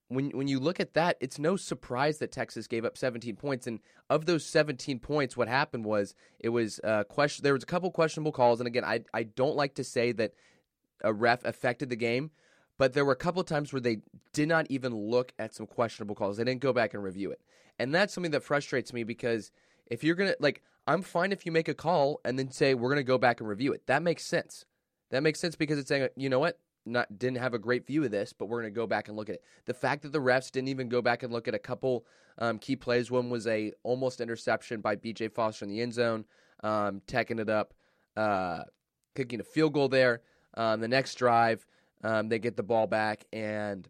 when 0.09 0.31
when 0.31 0.49
you 0.49 0.61
look 0.61 0.81
at 0.81 0.95
that, 0.95 1.17
it's 1.21 1.39
no 1.39 1.57
surprise 1.57 2.19
that 2.19 2.33
Texas 2.33 2.67
gave 2.67 2.85
up 2.85 2.97
17 2.97 3.37
points. 3.37 3.67
And 3.67 3.81
of 4.11 4.27
those 4.27 4.45
17 4.45 4.99
points, 4.99 5.37
what 5.37 5.49
happened 5.49 5.85
was 5.85 6.15
it 6.39 6.51
was 6.51 6.81
uh, 6.85 7.05
question. 7.05 7.43
There 7.43 7.55
was 7.55 7.63
a 7.63 7.67
couple 7.67 7.91
questionable 7.91 8.33
calls, 8.33 8.61
and 8.61 8.67
again, 8.67 8.85
I 8.85 9.01
I 9.13 9.25
don't 9.25 9.57
like 9.57 9.75
to 9.77 9.85
say 9.85 10.13
that 10.13 10.33
a 11.03 11.13
ref 11.13 11.45
affected 11.45 11.89
the 11.89 11.97
game, 11.97 12.31
but 12.79 12.93
there 12.93 13.05
were 13.05 13.13
a 13.13 13.17
couple 13.17 13.43
times 13.45 13.73
where 13.73 13.81
they 13.81 13.99
did 14.33 14.49
not 14.49 14.67
even 14.69 14.95
look 14.95 15.33
at 15.39 15.55
some 15.55 15.67
questionable 15.67 16.15
calls. 16.15 16.37
They 16.37 16.45
didn't 16.45 16.61
go 16.61 16.73
back 16.73 16.95
and 16.95 17.03
review 17.03 17.31
it. 17.31 17.41
And 17.79 17.95
that's 17.95 18.13
something 18.13 18.33
that 18.33 18.43
frustrates 18.43 18.93
me 18.93 19.05
because 19.05 19.51
if 19.87 20.05
you're 20.05 20.17
to, 20.17 20.37
like, 20.41 20.63
I'm 20.87 21.03
fine 21.03 21.33
if 21.33 21.47
you 21.47 21.53
make 21.53 21.69
a 21.69 21.75
call 21.75 22.21
and 22.25 22.39
then 22.39 22.51
say, 22.51 22.75
we're 22.75 22.95
to 22.95 23.03
go 23.03 23.19
back 23.19 23.41
and 23.41 23.49
review 23.49 23.73
it. 23.73 23.87
That 23.87 24.03
makes 24.03 24.25
sense. 24.25 24.65
That 25.11 25.23
makes 25.23 25.41
sense 25.41 25.57
because 25.57 25.79
it's 25.79 25.89
saying, 25.89 26.09
you 26.17 26.29
know 26.29 26.39
what? 26.39 26.59
Not 26.87 27.19
didn't 27.19 27.39
have 27.39 27.55
a 27.55 27.59
great 27.59 27.87
view 27.87 28.05
of 28.05 28.11
this, 28.11 28.33
but 28.33 28.47
we're 28.47 28.61
going 28.61 28.73
to 28.73 28.79
go 28.79 28.87
back 28.87 29.09
and 29.09 29.17
look 29.17 29.29
at 29.29 29.37
it. 29.37 29.45
The 29.65 29.75
fact 29.75 30.03
that 30.03 30.13
the 30.13 30.19
refs 30.19 30.51
didn't 30.51 30.69
even 30.69 30.89
go 30.89 31.01
back 31.01 31.23
and 31.23 31.33
look 31.33 31.49
at 31.49 31.55
a 31.55 31.59
couple 31.59 32.05
um, 32.39 32.59
key 32.59 32.77
plays. 32.77 33.11
One 33.11 33.31
was 33.31 33.47
a 33.47 33.73
almost 33.83 34.21
interception 34.21 34.81
by 34.81 34.97
B.J. 34.97 35.29
Foster 35.29 35.65
in 35.65 35.71
the 35.71 35.81
end 35.81 35.95
zone, 35.95 36.25
um, 36.63 37.01
teching 37.07 37.41
it 37.41 37.49
up, 37.49 37.75
uh, 38.17 38.65
kicking 39.15 39.41
a 39.41 39.45
field 39.45 39.73
goal 39.73 39.89
there. 39.89 40.23
Um, 40.57 40.81
the 40.81 40.89
next 40.89 41.15
drive, 41.15 41.67
um, 42.03 42.29
they 42.29 42.39
get 42.39 42.57
the 42.57 42.63
ball 42.63 42.87
back, 42.87 43.25
and 43.33 43.89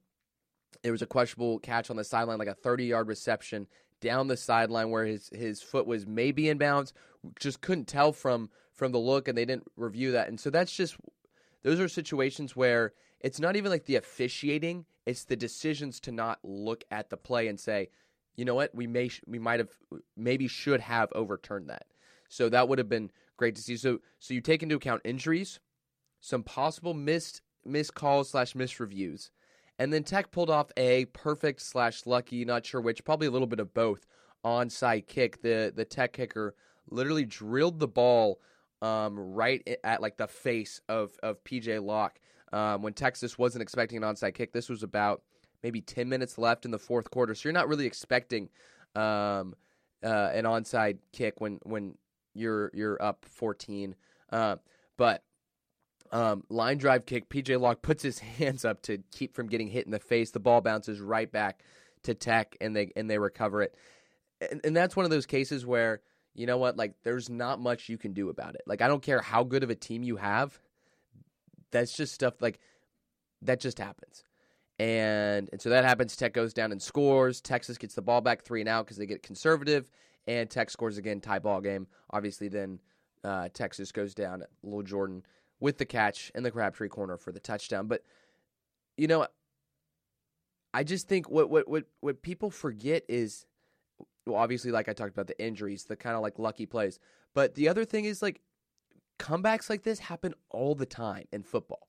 there 0.82 0.92
was 0.92 1.02
a 1.02 1.06
questionable 1.06 1.58
catch 1.58 1.90
on 1.90 1.96
the 1.96 2.04
sideline, 2.04 2.38
like 2.38 2.48
a 2.48 2.54
30 2.54 2.84
yard 2.84 3.08
reception 3.08 3.66
down 4.00 4.28
the 4.28 4.36
sideline 4.36 4.90
where 4.90 5.04
his, 5.04 5.30
his 5.34 5.62
foot 5.62 5.86
was 5.86 6.06
maybe 6.06 6.48
in 6.48 6.58
bounds. 6.58 6.92
Just 7.40 7.60
couldn't 7.60 7.86
tell 7.86 8.12
from 8.12 8.50
from 8.74 8.92
the 8.92 8.98
look, 8.98 9.28
and 9.28 9.38
they 9.38 9.44
didn't 9.44 9.70
review 9.76 10.12
that. 10.12 10.28
And 10.28 10.38
so 10.38 10.50
that's 10.50 10.74
just 10.74 10.96
those 11.64 11.80
are 11.80 11.88
situations 11.88 12.54
where 12.54 12.92
it's 13.21 13.40
not 13.40 13.56
even 13.56 13.73
like 13.73 13.87
the 13.87 13.97
officiating; 13.97 14.85
it's 15.06 15.25
the 15.25 15.35
decisions 15.37 15.99
to 16.00 16.12
not 16.12 16.38
look 16.44 16.85
at 16.90 17.11
the 17.11 17.16
play 17.16 17.49
and 17.49 17.59
say, 17.59 17.88
you 18.37 18.44
know 18.44 18.54
what, 18.54 18.75
we 18.75 18.87
may 18.87 19.11
we 19.26 19.38
might 19.38 19.61
have 19.61 19.71
maybe 20.16 20.47
should 20.47 20.80
have 20.80 21.12
overturned 21.12 21.68
that. 21.71 21.87
So 22.28 22.49
that 22.49 22.68
would 22.68 22.78
have 22.78 22.88
been 22.88 23.11
great 23.37 23.54
to 23.56 23.62
see. 23.62 23.76
So 23.76 24.00
so 24.18 24.35
you 24.35 24.40
take 24.40 24.62
into 24.62 24.76
account 24.76 25.02
injuries, 25.04 25.61
some 26.21 26.42
possible 26.42 26.94
missed 26.94 27.42
missed 27.64 27.94
calls 27.94 28.30
slash 28.30 28.54
missed 28.54 28.78
reviews. 28.78 29.30
And 29.78 29.92
then 29.92 30.04
Tech 30.04 30.30
pulled 30.30 30.50
off 30.50 30.71
a 30.76 31.06
perfect 31.06 31.61
slash 31.61 32.06
lucky, 32.06 32.44
not 32.44 32.64
sure 32.64 32.80
which, 32.80 33.04
probably 33.04 33.26
a 33.26 33.30
little 33.33 33.49
bit 33.49 33.59
of 33.59 33.75
both, 33.75 34.06
onside 34.44 35.06
kick. 35.06 35.42
The 35.42 35.73
the 35.75 35.85
Tech 35.85 36.12
kicker 36.12 36.54
literally 36.90 37.25
drilled 37.25 37.80
the 37.80 37.88
ball 37.88 38.40
um, 38.84 39.18
right 39.18 39.66
at 39.82 40.02
like 40.02 40.18
the 40.18 40.26
face 40.28 40.80
of 40.88 41.12
of 41.22 41.42
PJ 41.44 41.82
Locke 41.82 42.18
um, 42.52 42.82
when 42.82 42.92
Texas 42.92 43.38
wasn't 43.38 43.62
expecting 43.62 43.96
an 43.96 44.02
onside 44.02 44.34
kick. 44.34 44.52
This 44.52 44.68
was 44.68 44.82
about 44.82 45.22
maybe 45.62 45.80
ten 45.80 46.08
minutes 46.08 46.36
left 46.36 46.66
in 46.66 46.70
the 46.70 46.78
fourth 46.78 47.10
quarter, 47.10 47.34
so 47.34 47.48
you're 47.48 47.54
not 47.54 47.68
really 47.68 47.86
expecting 47.86 48.50
um, 48.94 49.54
uh, 50.04 50.30
an 50.34 50.44
onside 50.44 50.98
kick 51.12 51.40
when 51.40 51.60
when 51.62 51.96
you're 52.34 52.70
you're 52.74 53.02
up 53.02 53.24
14. 53.24 53.94
Uh, 54.30 54.56
but 54.98 55.22
um, 56.12 56.44
line 56.50 56.76
drive 56.76 57.06
kick. 57.06 57.30
PJ 57.30 57.58
Locke 57.58 57.80
puts 57.80 58.02
his 58.02 58.18
hands 58.38 58.66
up 58.66 58.82
to 58.82 58.98
keep 59.12 59.34
from 59.34 59.48
getting 59.48 59.68
hit 59.68 59.86
in 59.86 59.92
the 59.92 59.98
face. 59.98 60.30
The 60.30 60.40
ball 60.40 60.60
bounces 60.60 61.00
right 61.00 61.30
back 61.30 61.62
to 62.02 62.14
Tech, 62.14 62.54
and 62.60 62.76
they 62.76 62.92
and 62.96 63.08
they 63.08 63.18
recover 63.18 63.62
it. 63.62 63.74
And, 64.50 64.60
and 64.62 64.76
that's 64.76 64.94
one 64.94 65.04
of 65.04 65.10
those 65.10 65.26
cases 65.26 65.64
where 65.64 66.02
you 66.34 66.46
know 66.46 66.58
what, 66.58 66.76
like 66.76 66.94
there's 67.02 67.30
not 67.30 67.60
much 67.60 67.88
you 67.88 67.98
can 67.98 68.12
do 68.12 68.28
about 68.28 68.54
it. 68.54 68.62
Like 68.66 68.82
I 68.82 68.88
don't 68.88 69.02
care 69.02 69.20
how 69.20 69.44
good 69.44 69.62
of 69.62 69.70
a 69.70 69.74
team 69.74 70.02
you 70.02 70.16
have. 70.16 70.58
That's 71.70 71.92
just 71.96 72.14
stuff 72.14 72.34
like 72.40 72.60
that 73.42 73.60
just 73.60 73.78
happens. 73.78 74.24
And 74.78 75.48
and 75.52 75.60
so 75.60 75.70
that 75.70 75.84
happens. 75.84 76.16
Tech 76.16 76.32
goes 76.32 76.52
down 76.52 76.72
and 76.72 76.82
scores. 76.82 77.40
Texas 77.40 77.78
gets 77.78 77.94
the 77.94 78.02
ball 78.02 78.20
back 78.20 78.42
three 78.42 78.60
and 78.60 78.68
out 78.68 78.86
because 78.86 78.96
they 78.96 79.06
get 79.06 79.22
conservative, 79.22 79.90
and 80.26 80.50
Tech 80.50 80.70
scores 80.70 80.98
again, 80.98 81.20
tie 81.20 81.38
ball 81.38 81.60
game. 81.60 81.86
Obviously, 82.10 82.48
then 82.48 82.80
uh, 83.22 83.48
Texas 83.54 83.92
goes 83.92 84.14
down. 84.14 84.42
Little 84.62 84.82
Jordan 84.82 85.24
with 85.60 85.78
the 85.78 85.84
catch 85.84 86.32
in 86.34 86.42
the 86.42 86.50
Crabtree 86.50 86.88
corner 86.88 87.16
for 87.16 87.30
the 87.30 87.40
touchdown. 87.40 87.86
But 87.86 88.02
you 88.96 89.06
know, 89.06 89.26
I 90.72 90.82
just 90.82 91.06
think 91.08 91.30
what 91.30 91.48
what 91.48 91.68
what 91.68 91.84
what 92.00 92.22
people 92.22 92.50
forget 92.50 93.04
is 93.08 93.46
well, 94.26 94.37
obviously, 94.37 94.71
like 94.71 94.88
I 94.88 94.93
talked 94.93 95.12
about 95.12 95.26
the 95.26 95.43
injuries, 95.43 95.85
the 95.85 95.97
kind 95.97 96.16
of 96.16 96.23
like 96.23 96.38
lucky 96.38 96.66
plays. 96.66 96.99
But 97.35 97.54
the 97.54 97.69
other 97.69 97.85
thing 97.85 98.04
is 98.04 98.23
like 98.23 98.40
comebacks 99.19 99.69
like 99.69 99.83
this 99.83 99.99
happen 99.99 100.35
all 100.50 100.75
the 100.75 100.87
time 100.87 101.26
in 101.33 101.43
football, 101.43 101.88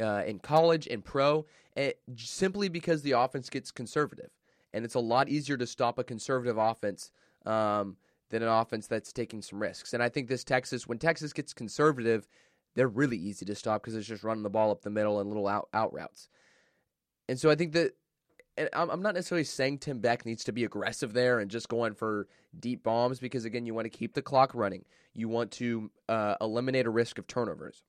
uh, 0.00 0.22
in 0.26 0.38
college, 0.38 0.86
in 0.86 1.02
pro, 1.02 1.46
and 1.76 1.92
simply 2.16 2.68
because 2.68 3.02
the 3.02 3.12
offense 3.12 3.50
gets 3.50 3.70
conservative, 3.70 4.30
and 4.72 4.84
it's 4.84 4.94
a 4.94 5.00
lot 5.00 5.28
easier 5.28 5.56
to 5.56 5.66
stop 5.66 5.98
a 5.98 6.04
conservative 6.04 6.58
offense. 6.58 7.10
Um, 7.46 7.96
than 8.30 8.42
an 8.42 8.48
offense 8.48 8.86
that's 8.86 9.12
taking 9.12 9.42
some 9.42 9.60
risks. 9.60 9.94
And 9.94 10.02
I 10.02 10.08
think 10.08 10.28
this 10.28 10.44
Texas, 10.44 10.86
when 10.86 10.98
Texas 10.98 11.32
gets 11.32 11.52
conservative, 11.52 12.28
they're 12.74 12.88
really 12.88 13.16
easy 13.16 13.46
to 13.46 13.54
stop 13.54 13.82
because 13.82 13.94
it's 13.94 14.06
just 14.06 14.22
running 14.22 14.42
the 14.42 14.50
ball 14.50 14.70
up 14.70 14.82
the 14.82 14.90
middle 14.90 15.20
and 15.20 15.28
little 15.28 15.48
out, 15.48 15.68
out 15.72 15.92
routes. 15.92 16.28
And 17.28 17.38
so 17.38 17.50
I 17.50 17.54
think 17.54 17.72
that, 17.72 17.92
and 17.92 17.97
I'm 18.72 19.02
not 19.02 19.14
necessarily 19.14 19.44
saying 19.44 19.78
Tim 19.78 20.00
Beck 20.00 20.26
needs 20.26 20.44
to 20.44 20.52
be 20.52 20.64
aggressive 20.64 21.12
there 21.12 21.38
and 21.38 21.50
just 21.50 21.68
going 21.68 21.94
for 21.94 22.28
deep 22.58 22.82
bombs 22.82 23.20
because, 23.20 23.44
again, 23.44 23.66
you 23.66 23.74
want 23.74 23.84
to 23.84 23.96
keep 23.96 24.14
the 24.14 24.22
clock 24.22 24.54
running. 24.54 24.84
You 25.14 25.28
want 25.28 25.50
to 25.52 25.90
uh, 26.08 26.36
eliminate 26.40 26.86
a 26.86 26.90
risk 26.90 27.18
of 27.18 27.26
turnovers. 27.26 27.84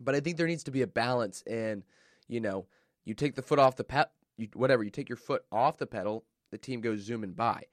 But 0.00 0.14
I 0.14 0.20
think 0.20 0.36
there 0.36 0.46
needs 0.46 0.64
to 0.64 0.70
be 0.70 0.82
a 0.82 0.86
balance 0.86 1.42
in, 1.42 1.82
you 2.28 2.40
know, 2.40 2.66
you 3.04 3.14
take 3.14 3.34
the 3.34 3.42
foot 3.42 3.58
off 3.58 3.76
the 3.76 3.84
pet, 3.84 4.10
whatever, 4.54 4.82
you 4.82 4.90
take 4.90 5.08
your 5.08 5.16
foot 5.16 5.44
off 5.50 5.78
the 5.78 5.86
pedal, 5.86 6.24
the 6.50 6.58
team 6.58 6.80
goes 6.80 7.00
zooming 7.00 7.32
by. 7.32 7.64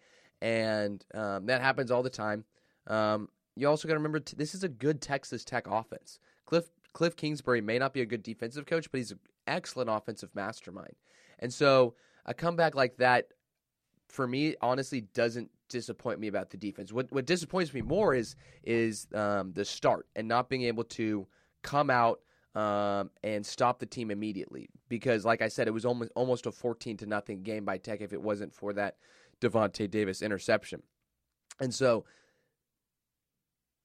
And 0.42 1.04
um, 1.14 1.46
that 1.48 1.62
happens 1.62 1.92
all 1.92 2.04
the 2.04 2.10
time. 2.10 2.46
Um, 2.88 3.30
you 3.56 3.68
also 3.68 3.88
got 3.88 3.94
to 3.94 4.00
remember 4.00 4.20
t- 4.20 4.36
this 4.38 4.54
is 4.56 4.64
a 4.64 4.70
good 4.70 5.02
Texas 5.02 5.44
Tech 5.46 5.68
offense. 5.68 6.20
Cliff 6.46 6.70
Cliff 6.94 7.16
Kingsbury 7.16 7.62
may 7.62 7.78
not 7.78 7.94
be 7.94 8.02
a 8.02 8.06
good 8.06 8.24
defensive 8.24 8.66
coach, 8.66 8.90
but 8.92 8.98
he's 9.00 9.12
an 9.12 9.20
excellent 9.48 9.90
offensive 9.90 10.30
mastermind. 10.34 10.96
And 11.40 11.54
so 11.54 11.96
a 12.26 12.34
comeback 12.34 12.76
like 12.76 12.98
that, 12.98 13.28
for 14.08 14.28
me, 14.28 14.56
honestly, 14.62 15.02
doesn't 15.02 15.50
disappoint 15.68 16.20
me 16.20 16.28
about 16.28 16.52
the 16.52 16.58
defense. 16.58 16.94
What 16.94 17.12
what 17.12 17.26
disappoints 17.26 17.74
me 17.74 17.82
more 17.82 18.14
is 18.14 18.36
is 18.64 19.08
um, 19.14 19.52
the 19.54 19.66
start 19.66 20.08
and 20.16 20.28
not 20.28 20.50
being 20.50 20.64
able 20.64 20.84
to 20.84 21.28
come 21.64 21.90
out 21.90 22.20
um, 22.54 23.10
and 23.24 23.46
stop 23.46 23.80
the 23.80 23.86
team 23.86 24.12
immediately. 24.12 24.70
Because, 24.88 25.26
like 25.26 25.42
I 25.42 25.48
said, 25.50 25.68
it 25.68 25.72
was 25.72 25.86
almost 25.86 26.12
almost 26.16 26.46
a 26.46 26.52
fourteen 26.52 26.98
to 26.98 27.06
nothing 27.06 27.44
game 27.44 27.66
by 27.66 27.78
Tech 27.78 28.02
if 28.02 28.14
it 28.14 28.22
wasn't 28.22 28.54
for 28.54 28.74
that 28.74 28.98
Davante 29.42 29.90
Davis 29.90 30.22
interception. 30.22 30.84
And 31.60 31.74
so 31.74 32.06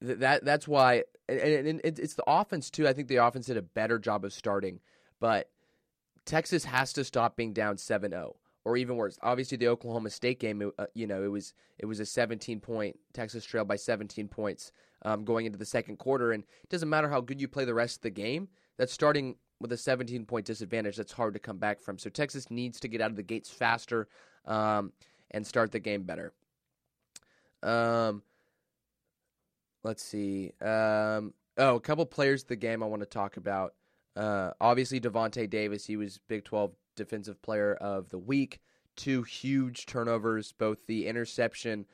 that 0.01 0.45
that's 0.45 0.69
why, 0.69 1.05
and, 1.29 1.67
and 1.67 1.81
it's 1.85 2.15
the 2.15 2.25
offense 2.27 2.71
too. 2.71 2.87
I 2.87 2.93
think 2.93 3.09
the 3.09 3.17
offense 3.17 3.47
did 3.47 3.57
a 3.57 3.63
better 3.63 3.99
job 3.99 4.25
of 4.25 4.33
starting, 4.33 4.81
but 5.19 5.51
Texas 6.31 6.65
has 6.65 6.93
to 6.93 7.03
stop 7.03 7.35
being 7.35 7.53
down 7.53 7.75
7-0 7.75 8.35
or 8.65 8.77
even 8.77 8.95
worse. 8.95 9.19
Obviously, 9.21 9.57
the 9.57 9.67
Oklahoma 9.67 10.11
State 10.11 10.39
game, 10.39 10.71
uh, 10.79 10.87
you 10.95 11.09
know, 11.09 11.25
it 11.25 11.27
was 11.27 11.55
it 11.79 11.87
was 11.87 11.99
a 11.99 12.07
17 12.07 12.61
point 12.61 12.97
Texas 13.13 13.45
trail 13.45 13.65
by 13.65 13.75
17 13.75 14.29
points 14.29 14.71
um, 15.03 15.25
going 15.25 15.45
into 15.47 15.59
the 15.59 15.65
second 15.65 15.97
quarter, 15.97 16.31
and 16.31 16.45
it 16.63 16.69
doesn't 16.69 16.89
matter 16.89 17.09
how 17.09 17.21
good 17.21 17.41
you 17.41 17.49
play 17.49 17.65
the 17.65 17.75
rest 17.75 17.97
of 17.97 18.03
the 18.03 18.11
game. 18.11 18.47
That's 18.79 18.93
starting 18.93 19.35
with 19.61 19.73
a 19.73 19.77
17 19.77 20.25
point 20.25 20.47
disadvantage. 20.47 20.97
That's 20.97 21.11
hard 21.11 21.35
to 21.35 21.41
come 21.41 21.59
back 21.59 21.81
from. 21.81 21.99
So 21.99 22.09
Texas 22.09 22.49
needs 22.49 22.79
to 22.79 22.87
get 22.87 23.01
out 23.01 23.11
of 23.11 23.17
the 23.17 23.25
gates 23.25 23.51
faster 23.51 24.07
um, 24.47 24.93
and 25.33 25.45
start 25.45 25.73
the 25.73 25.81
game 25.81 26.05
better. 26.05 26.33
Um, 27.65 28.23
let's 29.83 30.05
see. 30.05 30.53
Um, 30.61 31.35
oh, 31.59 31.75
a 31.75 31.81
couple 31.81 32.07
players 32.07 32.43
of 32.43 32.49
the 32.49 32.57
game 32.57 32.85
I 32.85 32.87
want 32.87 33.03
to 33.03 33.07
talk 33.07 33.37
about. 33.37 33.75
Uh, 34.17 34.51
obviously, 34.61 35.01
Davante 35.01 35.49
Davis, 35.49 35.87
he 35.87 35.97
was 35.97 36.19
Big 36.29 36.45
12 36.45 36.73
Defensive 36.97 37.41
Player 37.43 37.75
of 37.75 38.11
the 38.11 38.19
Week. 38.19 38.61
Two 38.97 39.23
huge 39.23 39.87
turnovers, 39.87 40.53
both 40.53 40.87
the 40.87 41.07
interception 41.07 41.87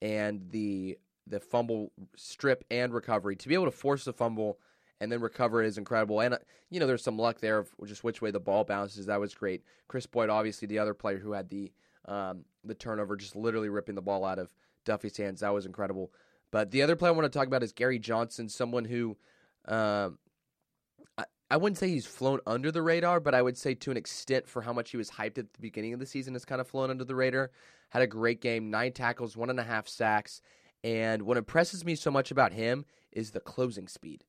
and 0.00 0.50
the 0.50 0.98
the 1.26 1.40
fumble 1.40 1.92
strip 2.16 2.64
and 2.70 2.92
recovery. 2.92 3.36
To 3.36 3.48
be 3.48 3.54
able 3.54 3.66
to 3.66 3.70
force 3.70 4.04
the 4.04 4.12
fumble 4.12 4.58
and 5.00 5.10
then 5.10 5.20
recover 5.20 5.62
it 5.62 5.66
is 5.66 5.78
incredible. 5.78 6.20
And, 6.20 6.34
uh, 6.34 6.38
you 6.70 6.78
know, 6.78 6.86
there's 6.86 7.02
some 7.02 7.18
luck 7.18 7.40
there 7.40 7.58
of 7.58 7.68
just 7.86 8.04
which 8.04 8.22
way 8.22 8.30
the 8.30 8.38
ball 8.38 8.62
bounces. 8.62 9.06
That 9.06 9.18
was 9.18 9.34
great. 9.34 9.64
Chris 9.88 10.06
Boyd, 10.06 10.30
obviously, 10.30 10.68
the 10.68 10.78
other 10.78 10.94
player 10.94 11.18
who 11.18 11.32
had 11.32 11.50
the 11.50 11.72
um, 12.06 12.44
the 12.64 12.74
turnover, 12.74 13.16
just 13.16 13.34
literally 13.34 13.68
ripping 13.68 13.96
the 13.96 14.02
ball 14.02 14.24
out 14.24 14.38
of 14.38 14.54
Duffey's 14.84 15.16
hands. 15.16 15.40
That 15.40 15.52
was 15.52 15.66
incredible. 15.66 16.12
But 16.52 16.70
the 16.70 16.82
other 16.82 16.94
player 16.96 17.12
I 17.12 17.16
want 17.16 17.32
to 17.32 17.36
talk 17.36 17.48
about 17.48 17.62
is 17.62 17.72
Gary 17.72 17.98
Johnson, 17.98 18.48
someone 18.48 18.84
who 18.84 19.16
um, 19.66 20.18
I, 21.52 21.56
wouldn't 21.56 21.78
say 21.78 21.88
he's 21.88 22.06
flown 22.06 22.40
under 22.46 22.70
the 22.70 22.82
radar, 22.82 23.20
but 23.20 23.34
I 23.34 23.42
would 23.42 23.56
say 23.56 23.74
to 23.74 23.90
an 23.90 23.96
extent 23.96 24.48
for 24.48 24.62
how 24.62 24.72
much 24.72 24.90
he 24.90 24.96
was 24.96 25.10
hyped 25.10 25.38
at 25.38 25.52
the 25.52 25.60
beginning 25.60 25.92
of 25.92 26.00
the 26.00 26.06
season 26.06 26.34
has 26.34 26.44
kind 26.44 26.60
of 26.60 26.68
flown 26.68 26.90
under 26.90 27.04
the 27.04 27.14
radar. 27.14 27.50
Had 27.90 28.02
a 28.02 28.06
great 28.06 28.40
game, 28.40 28.70
nine 28.70 28.92
tackles, 28.92 29.36
one 29.36 29.50
and 29.50 29.60
a 29.60 29.64
half 29.64 29.88
sacks. 29.88 30.40
And 30.82 31.22
what 31.22 31.36
impresses 31.36 31.84
me 31.84 31.94
so 31.94 32.10
much 32.10 32.30
about 32.30 32.52
him 32.52 32.84
is 33.12 33.30
the 33.30 33.40
closing 33.40 33.88
speed. 33.88 34.24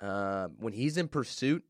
Um, 0.00 0.56
when 0.58 0.72
he's 0.72 0.96
in 0.96 1.08
pursuit 1.08 1.64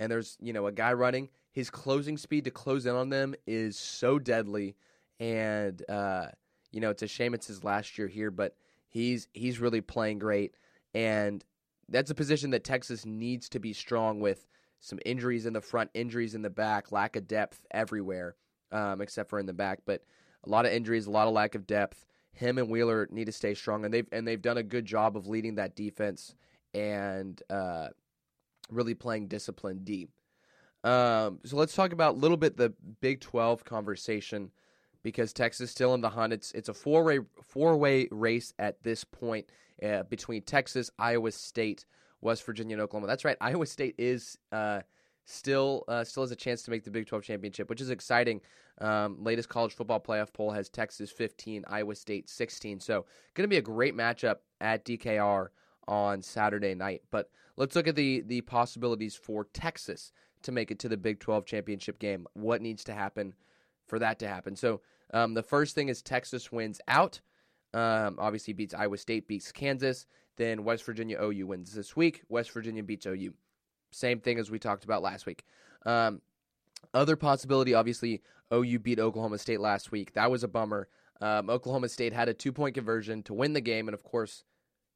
and 0.00 0.10
there's 0.10 0.36
you 0.40 0.52
know 0.52 0.66
a 0.66 0.72
guy 0.72 0.92
running, 0.92 1.28
his 1.52 1.70
closing 1.70 2.16
speed 2.16 2.44
to 2.44 2.50
close 2.50 2.86
in 2.86 2.94
on 2.94 3.10
them 3.10 3.34
is 3.46 3.78
so 3.78 4.18
deadly. 4.18 4.76
And 5.20 5.82
uh, 5.88 6.28
you 6.72 6.80
know 6.80 6.90
it's 6.90 7.02
a 7.02 7.06
shame 7.06 7.34
it's 7.34 7.46
his 7.46 7.62
last 7.62 7.98
year 7.98 8.08
here, 8.08 8.30
but 8.30 8.56
He's 8.92 9.26
he's 9.32 9.58
really 9.58 9.80
playing 9.80 10.18
great, 10.18 10.54
and 10.92 11.42
that's 11.88 12.10
a 12.10 12.14
position 12.14 12.50
that 12.50 12.64
Texas 12.64 13.04
needs 13.04 13.48
to 13.50 13.58
be 13.58 13.72
strong 13.72 14.20
with 14.20 14.46
some 14.80 14.98
injuries 15.06 15.46
in 15.46 15.52
the 15.52 15.60
front, 15.60 15.90
injuries 15.94 16.34
in 16.34 16.42
the 16.42 16.50
back, 16.50 16.90
lack 16.90 17.16
of 17.16 17.28
depth 17.28 17.64
everywhere, 17.70 18.36
um, 18.72 19.00
except 19.00 19.30
for 19.30 19.38
in 19.38 19.46
the 19.46 19.52
back. 19.52 19.80
But 19.86 20.02
a 20.44 20.48
lot 20.48 20.66
of 20.66 20.72
injuries, 20.72 21.06
a 21.06 21.10
lot 21.10 21.28
of 21.28 21.34
lack 21.34 21.54
of 21.54 21.66
depth. 21.66 22.04
Him 22.32 22.58
and 22.58 22.68
Wheeler 22.68 23.08
need 23.10 23.26
to 23.26 23.32
stay 23.32 23.54
strong, 23.54 23.84
and 23.84 23.92
they've 23.92 24.08
and 24.10 24.26
they've 24.26 24.40
done 24.40 24.58
a 24.58 24.62
good 24.62 24.86
job 24.86 25.16
of 25.16 25.26
leading 25.26 25.56
that 25.56 25.76
defense 25.76 26.34
and 26.74 27.40
uh, 27.50 27.88
really 28.70 28.94
playing 28.94 29.28
disciplined 29.28 29.84
deep. 29.84 30.10
Um, 30.82 31.38
so 31.44 31.56
let's 31.56 31.74
talk 31.74 31.92
about 31.92 32.14
a 32.14 32.18
little 32.18 32.36
bit 32.36 32.56
the 32.56 32.72
Big 33.00 33.20
Twelve 33.20 33.64
conversation 33.64 34.50
because 35.02 35.32
Texas 35.32 35.70
still 35.70 35.94
in 35.94 36.00
the 36.00 36.10
hunt. 36.10 36.32
It's 36.32 36.52
it's 36.52 36.68
a 36.68 36.74
four 36.74 37.04
way 37.04 37.20
four 37.42 37.76
way 37.76 38.08
race 38.10 38.54
at 38.58 38.82
this 38.82 39.04
point 39.04 39.46
uh, 39.82 40.04
between 40.04 40.42
Texas, 40.42 40.90
Iowa 40.98 41.32
State, 41.32 41.86
West 42.20 42.44
Virginia, 42.44 42.74
and 42.74 42.82
Oklahoma. 42.82 43.06
That's 43.06 43.24
right. 43.24 43.36
Iowa 43.40 43.66
State 43.66 43.94
is 43.98 44.38
uh, 44.52 44.80
still 45.24 45.84
uh, 45.88 46.04
still 46.04 46.22
has 46.22 46.30
a 46.30 46.36
chance 46.36 46.62
to 46.62 46.70
make 46.70 46.84
the 46.84 46.90
Big 46.90 47.06
12 47.06 47.24
championship, 47.24 47.68
which 47.68 47.80
is 47.80 47.90
exciting. 47.90 48.40
Um, 48.80 49.18
latest 49.22 49.48
college 49.48 49.74
football 49.74 50.00
playoff 50.00 50.32
poll 50.32 50.50
has 50.50 50.68
Texas 50.68 51.10
15, 51.10 51.64
Iowa 51.68 51.94
State 51.94 52.28
16. 52.28 52.80
So 52.80 53.04
going 53.34 53.44
to 53.44 53.48
be 53.48 53.58
a 53.58 53.62
great 53.62 53.94
matchup 53.94 54.36
at 54.60 54.84
DKR 54.84 55.48
on 55.86 56.22
Saturday 56.22 56.74
night. 56.74 57.02
But 57.10 57.30
let's 57.56 57.76
look 57.76 57.88
at 57.88 57.96
the 57.96 58.22
the 58.22 58.40
possibilities 58.42 59.14
for 59.14 59.46
Texas 59.52 60.12
to 60.42 60.52
make 60.52 60.70
it 60.70 60.78
to 60.80 60.88
the 60.88 60.96
Big 60.96 61.20
12 61.20 61.44
championship 61.44 61.98
game. 61.98 62.26
What 62.34 62.62
needs 62.62 62.84
to 62.84 62.94
happen 62.94 63.34
for 63.92 63.98
that 63.98 64.18
to 64.20 64.26
happen? 64.26 64.56
So 64.56 64.80
um, 65.12 65.34
the 65.34 65.42
first 65.42 65.74
thing 65.74 65.90
is 65.90 66.00
Texas 66.00 66.50
wins 66.50 66.80
out. 66.88 67.20
Um, 67.74 68.16
obviously 68.18 68.54
beats 68.54 68.72
Iowa 68.72 68.96
State, 68.96 69.28
beats 69.28 69.52
Kansas. 69.52 70.06
Then 70.38 70.64
West 70.64 70.84
Virginia 70.84 71.18
OU 71.22 71.46
wins 71.46 71.74
this 71.74 71.94
week. 71.94 72.22
West 72.30 72.52
Virginia 72.52 72.82
beats 72.82 73.04
OU. 73.04 73.34
Same 73.90 74.18
thing 74.18 74.38
as 74.38 74.50
we 74.50 74.58
talked 74.58 74.84
about 74.84 75.02
last 75.02 75.26
week. 75.26 75.44
Um, 75.84 76.22
other 76.94 77.16
possibility, 77.16 77.74
obviously, 77.74 78.22
OU 78.50 78.78
beat 78.78 78.98
Oklahoma 78.98 79.36
State 79.36 79.60
last 79.60 79.92
week. 79.92 80.14
That 80.14 80.30
was 80.30 80.42
a 80.42 80.48
bummer. 80.48 80.88
Um, 81.20 81.50
Oklahoma 81.50 81.90
State 81.90 82.14
had 82.14 82.30
a 82.30 82.34
two 82.34 82.50
point 82.50 82.74
conversion 82.74 83.22
to 83.24 83.34
win 83.34 83.52
the 83.52 83.60
game, 83.60 83.88
and 83.88 83.94
of 83.94 84.02
course, 84.02 84.44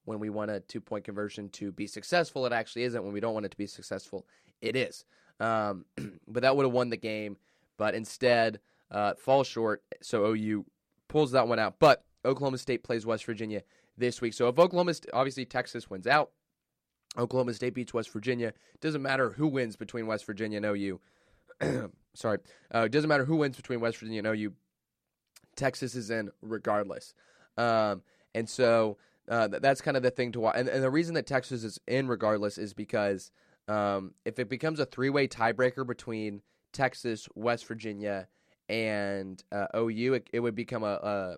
when 0.06 0.20
we 0.20 0.30
want 0.30 0.50
a 0.50 0.60
two 0.60 0.80
point 0.80 1.04
conversion 1.04 1.50
to 1.50 1.70
be 1.70 1.86
successful, 1.86 2.46
it 2.46 2.52
actually 2.54 2.84
isn't. 2.84 3.04
When 3.04 3.12
we 3.12 3.20
don't 3.20 3.34
want 3.34 3.44
it 3.44 3.50
to 3.50 3.58
be 3.58 3.66
successful, 3.66 4.26
it 4.62 4.74
is. 4.74 5.04
Um, 5.38 5.84
but 6.26 6.44
that 6.44 6.56
would 6.56 6.64
have 6.64 6.72
won 6.72 6.88
the 6.88 6.96
game, 6.96 7.36
but 7.76 7.94
instead 7.94 8.58
uh, 8.90 9.14
falls 9.14 9.46
short. 9.46 9.82
So 10.02 10.26
OU 10.26 10.64
pulls 11.08 11.32
that 11.32 11.48
one 11.48 11.58
out. 11.58 11.76
But 11.78 12.04
Oklahoma 12.24 12.58
State 12.58 12.82
plays 12.82 13.06
West 13.06 13.24
Virginia 13.24 13.62
this 13.96 14.20
week. 14.20 14.34
So 14.34 14.48
if 14.48 14.58
Oklahoma, 14.58 14.94
obviously 15.12 15.44
Texas 15.44 15.88
wins 15.88 16.06
out, 16.06 16.30
Oklahoma 17.18 17.54
State 17.54 17.74
beats 17.74 17.94
West 17.94 18.12
Virginia. 18.12 18.52
Doesn't 18.80 19.02
matter 19.02 19.30
who 19.30 19.46
wins 19.46 19.76
between 19.76 20.06
West 20.06 20.26
Virginia 20.26 20.58
and 20.58 20.66
OU. 20.66 21.00
Sorry, 22.14 22.38
uh, 22.70 22.88
doesn't 22.88 23.08
matter 23.08 23.24
who 23.24 23.36
wins 23.36 23.56
between 23.56 23.80
West 23.80 23.98
Virginia 23.98 24.18
and 24.18 24.28
OU. 24.28 24.52
Texas 25.54 25.94
is 25.94 26.10
in 26.10 26.30
regardless, 26.42 27.14
um, 27.56 28.02
and 28.34 28.46
so 28.48 28.98
uh, 29.28 29.48
that's 29.48 29.80
kind 29.80 29.96
of 29.96 30.02
the 30.02 30.10
thing 30.10 30.32
to 30.32 30.40
watch. 30.40 30.56
And, 30.56 30.68
and, 30.68 30.82
the 30.82 30.90
reason 30.90 31.14
that 31.14 31.26
Texas 31.26 31.64
is 31.64 31.80
in 31.86 32.08
regardless 32.08 32.58
is 32.58 32.74
because 32.74 33.30
um, 33.68 34.12
if 34.26 34.38
it 34.38 34.50
becomes 34.50 34.78
a 34.80 34.86
three-way 34.86 35.28
tiebreaker 35.28 35.86
between 35.86 36.42
Texas, 36.72 37.26
West 37.34 37.66
Virginia, 37.66 38.28
and 38.68 39.42
uh, 39.52 39.66
OU, 39.76 40.14
it, 40.14 40.30
it, 40.32 40.40
would 40.40 40.54
become 40.54 40.82
a, 40.82 40.86
a 40.86 41.36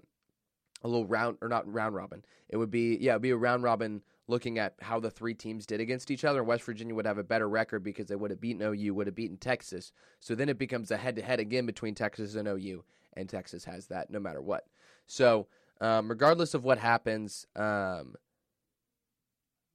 a 0.82 0.88
little 0.88 1.06
round 1.06 1.38
or 1.40 1.48
not 1.48 1.70
round 1.70 1.94
robin. 1.94 2.24
It 2.48 2.56
would 2.56 2.70
be 2.70 2.96
yeah, 3.00 3.12
it'd 3.12 3.22
be 3.22 3.30
a 3.30 3.36
round 3.36 3.62
robin 3.62 4.02
looking 4.28 4.58
at 4.58 4.74
how 4.80 5.00
the 5.00 5.10
three 5.10 5.34
teams 5.34 5.66
did 5.66 5.80
against 5.80 6.10
each 6.10 6.24
other. 6.24 6.44
West 6.44 6.62
Virginia 6.64 6.94
would 6.94 7.06
have 7.06 7.18
a 7.18 7.24
better 7.24 7.48
record 7.48 7.82
because 7.82 8.06
they 8.06 8.16
would 8.16 8.30
have 8.30 8.40
beaten 8.40 8.62
OU, 8.62 8.94
would 8.94 9.06
have 9.06 9.16
beaten 9.16 9.38
Texas. 9.38 9.90
So 10.20 10.34
then 10.34 10.48
it 10.48 10.58
becomes 10.58 10.90
a 10.90 10.96
head 10.96 11.16
to 11.16 11.22
head 11.22 11.40
again 11.40 11.66
between 11.66 11.94
Texas 11.94 12.34
and 12.34 12.46
OU, 12.46 12.84
and 13.14 13.28
Texas 13.28 13.64
has 13.64 13.86
that 13.86 14.10
no 14.10 14.20
matter 14.20 14.40
what. 14.40 14.66
So 15.06 15.46
um, 15.80 16.08
regardless 16.08 16.54
of 16.54 16.64
what 16.64 16.78
happens, 16.78 17.46
um, 17.56 18.14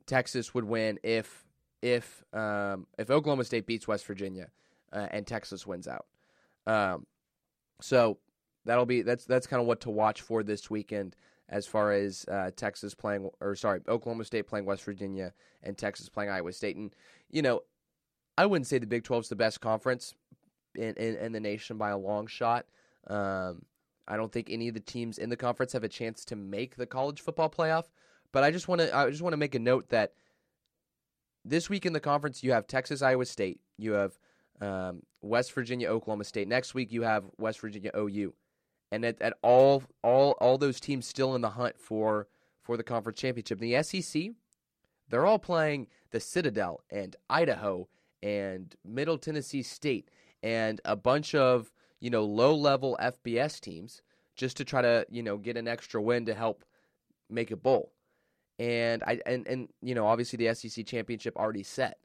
Texas 0.06 0.54
would 0.54 0.66
win 0.66 1.00
if 1.04 1.46
if 1.82 2.24
um, 2.34 2.88
if 2.98 3.10
Oklahoma 3.10 3.44
State 3.44 3.66
beats 3.66 3.88
West 3.88 4.06
Virginia 4.06 4.50
uh, 4.92 5.08
and 5.12 5.26
Texas 5.26 5.66
wins 5.66 5.88
out. 5.88 6.06
Um, 6.66 7.06
so 7.84 8.18
that'll 8.64 8.86
be 8.86 9.02
that's 9.02 9.26
that's 9.26 9.46
kind 9.46 9.60
of 9.60 9.68
what 9.68 9.82
to 9.82 9.90
watch 9.90 10.22
for 10.22 10.42
this 10.42 10.70
weekend 10.70 11.18
as 11.50 11.68
far 11.68 11.92
as 11.92 12.26
uh, 12.32 12.50
Texas 12.56 12.96
playing 12.96 13.30
or 13.42 13.56
sorry 13.56 13.82
Oklahoma 13.90 14.24
State 14.24 14.48
playing 14.48 14.66
West 14.66 14.84
Virginia 14.86 15.34
and 15.64 15.78
Texas 15.78 16.08
playing 16.08 16.30
Iowa 16.30 16.54
State 16.54 16.78
and 16.78 16.96
you 17.30 17.42
know 17.42 17.62
I 18.38 18.46
wouldn't 18.46 18.68
say 18.68 18.78
the 18.78 18.88
Big 18.88 19.04
12 19.04 19.24
is 19.24 19.30
the 19.30 19.36
best 19.36 19.60
conference 19.60 20.16
in, 20.76 20.96
in, 20.96 21.18
in 21.18 21.32
the 21.34 21.42
nation 21.42 21.78
by 21.78 21.90
a 21.90 21.98
long 21.98 22.26
shot. 22.26 22.66
Um, 23.08 23.64
I 24.08 24.16
don't 24.16 24.32
think 24.32 24.50
any 24.50 24.70
of 24.70 24.74
the 24.74 24.80
teams 24.80 25.18
in 25.18 25.30
the 25.30 25.36
conference 25.36 25.74
have 25.74 25.84
a 25.84 25.90
chance 25.90 26.24
to 26.26 26.38
make 26.38 26.78
the 26.78 26.88
college 26.88 27.20
football 27.20 27.50
playoff. 27.50 27.86
But 28.32 28.44
I 28.46 28.50
just 28.50 28.70
want 28.70 28.80
to 28.80 28.96
I 28.96 29.10
just 29.10 29.22
want 29.22 29.34
to 29.34 29.38
make 29.38 29.56
a 29.56 29.60
note 29.60 29.90
that 29.90 30.14
this 31.44 31.70
week 31.70 31.86
in 31.86 31.92
the 31.92 32.00
conference 32.00 32.44
you 32.44 32.54
have 32.54 32.66
Texas 32.66 33.02
Iowa 33.02 33.26
State, 33.26 33.60
you 33.78 33.92
have 33.92 34.18
um, 34.62 35.04
West 35.22 35.54
Virginia 35.54 35.90
Oklahoma 35.90 36.24
State. 36.24 36.48
Next 36.48 36.74
week 36.74 36.92
you 36.92 37.04
have 37.04 37.26
West 37.38 37.60
Virginia 37.60 37.92
OU 37.96 38.34
and 38.94 39.04
at, 39.04 39.20
at 39.24 39.34
all 39.42 39.84
all 40.04 40.32
all 40.34 40.60
those 40.60 40.80
teams 40.80 41.08
still 41.08 41.34
in 41.34 41.42
the 41.42 41.50
hunt 41.50 41.80
for 41.80 42.28
for 42.62 42.78
the 42.78 42.84
conference 42.84 43.20
championship. 43.20 43.60
The 43.60 43.82
SEC, 43.82 44.30
they're 45.10 45.26
all 45.26 45.40
playing 45.40 45.88
the 46.12 46.20
Citadel 46.20 46.82
and 46.92 47.16
Idaho 47.28 47.90
and 48.22 48.74
Middle 48.86 49.18
Tennessee 49.18 49.64
State 49.64 50.10
and 50.44 50.80
a 50.86 50.96
bunch 50.96 51.34
of 51.34 51.72
you 52.00 52.12
know 52.12 52.24
low 52.24 52.54
level 52.54 52.96
FBS 53.02 53.60
teams 53.60 54.04
just 54.36 54.58
to 54.58 54.66
try 54.66 54.84
to 54.84 55.08
you 55.10 55.24
know 55.24 55.38
get 55.38 55.58
an 55.58 55.68
extra 55.68 56.00
win 56.00 56.26
to 56.28 56.36
help 56.36 56.64
make 57.30 57.50
a 57.50 57.58
bowl. 57.58 57.92
And 58.60 59.02
I 59.08 59.20
and 59.26 59.48
and 59.48 59.70
you 59.82 59.96
know 59.96 60.06
obviously 60.06 60.38
the 60.38 60.54
SEC 60.54 60.86
championship 60.86 61.36
already 61.36 61.64
set. 61.64 61.98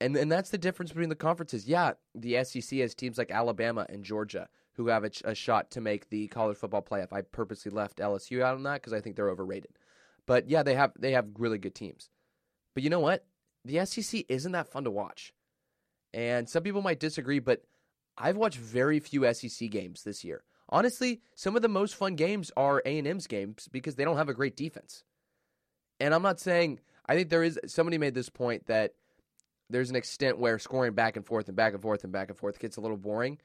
And 0.00 0.16
and 0.16 0.30
that's 0.30 0.50
the 0.50 0.58
difference 0.58 0.92
between 0.92 1.08
the 1.08 1.14
conferences. 1.14 1.66
Yeah, 1.66 1.92
the 2.14 2.44
SEC 2.44 2.78
has 2.80 2.94
teams 2.94 3.18
like 3.18 3.30
Alabama 3.30 3.86
and 3.88 4.04
Georgia 4.04 4.48
who 4.74 4.88
have 4.88 5.04
a, 5.04 5.10
a 5.24 5.34
shot 5.34 5.70
to 5.70 5.80
make 5.80 6.10
the 6.10 6.28
college 6.28 6.58
football 6.58 6.82
playoff. 6.82 7.12
I 7.12 7.22
purposely 7.22 7.72
left 7.72 7.98
LSU 7.98 8.42
out 8.42 8.56
on 8.56 8.62
that 8.64 8.82
because 8.82 8.92
I 8.92 9.00
think 9.00 9.16
they're 9.16 9.30
overrated. 9.30 9.78
But 10.26 10.50
yeah, 10.50 10.62
they 10.62 10.74
have 10.74 10.92
they 10.98 11.12
have 11.12 11.26
really 11.38 11.58
good 11.58 11.74
teams. 11.74 12.10
But 12.74 12.82
you 12.82 12.90
know 12.90 13.00
what? 13.00 13.24
The 13.64 13.84
SEC 13.86 14.24
isn't 14.28 14.52
that 14.52 14.68
fun 14.68 14.84
to 14.84 14.90
watch. 14.90 15.32
And 16.12 16.48
some 16.48 16.62
people 16.62 16.82
might 16.82 17.00
disagree, 17.00 17.38
but 17.38 17.62
I've 18.18 18.36
watched 18.36 18.58
very 18.58 19.00
few 19.00 19.32
SEC 19.32 19.70
games 19.70 20.02
this 20.02 20.24
year. 20.24 20.44
Honestly, 20.68 21.20
some 21.34 21.56
of 21.56 21.62
the 21.62 21.68
most 21.68 21.94
fun 21.94 22.16
games 22.16 22.50
are 22.56 22.82
A&M's 22.84 23.26
games 23.26 23.68
because 23.70 23.94
they 23.94 24.04
don't 24.04 24.16
have 24.16 24.28
a 24.28 24.34
great 24.34 24.56
defense. 24.56 25.04
And 26.00 26.12
I'm 26.12 26.22
not 26.22 26.40
saying 26.40 26.80
I 27.06 27.14
think 27.14 27.30
there 27.30 27.42
is 27.42 27.58
somebody 27.66 27.98
made 27.98 28.14
this 28.14 28.28
point 28.28 28.66
that 28.66 28.94
there's 29.68 29.90
an 29.90 29.96
extent 29.96 30.38
where 30.38 30.58
scoring 30.58 30.94
back 30.94 31.16
and 31.16 31.26
forth 31.26 31.48
and 31.48 31.56
back 31.56 31.72
and 31.72 31.82
forth 31.82 32.04
and 32.04 32.12
back 32.12 32.28
and 32.28 32.38
forth 32.38 32.58
gets 32.58 32.76
a 32.76 32.80
little 32.80 32.96
boring 32.96 33.38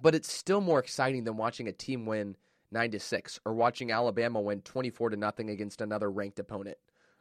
but 0.00 0.14
it's 0.14 0.32
still 0.32 0.60
more 0.60 0.78
exciting 0.78 1.24
than 1.24 1.36
watching 1.36 1.68
a 1.68 1.72
team 1.72 2.06
win 2.06 2.36
nine 2.70 2.90
to 2.90 3.00
six 3.00 3.40
or 3.44 3.52
watching 3.54 3.90
Alabama 3.90 4.40
win 4.40 4.60
twenty 4.62 4.90
four 4.90 5.10
to 5.10 5.16
nothing 5.16 5.50
against 5.50 5.80
another 5.80 6.10
ranked 6.10 6.38
opponent. 6.38 6.78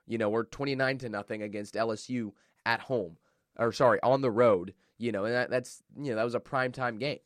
You 0.08 0.18
know, 0.18 0.32
or 0.32 0.44
twenty 0.44 0.76
nine 0.76 0.98
to 1.00 1.10
nothing 1.10 1.42
against 1.42 1.76
LSU 1.76 2.32
at 2.66 2.82
home, 2.82 3.18
or 3.58 3.72
sorry, 3.72 4.00
on 4.04 4.22
the 4.22 4.32
road. 4.32 4.74
You 4.98 5.12
know, 5.12 5.26
and 5.26 5.34
that, 5.34 5.50
that's 5.50 5.84
you 5.98 6.12
know 6.12 6.16
that 6.16 6.24
was 6.24 6.36
a 6.36 6.40
prime 6.40 6.72
time 6.72 6.98
game, 6.98 7.20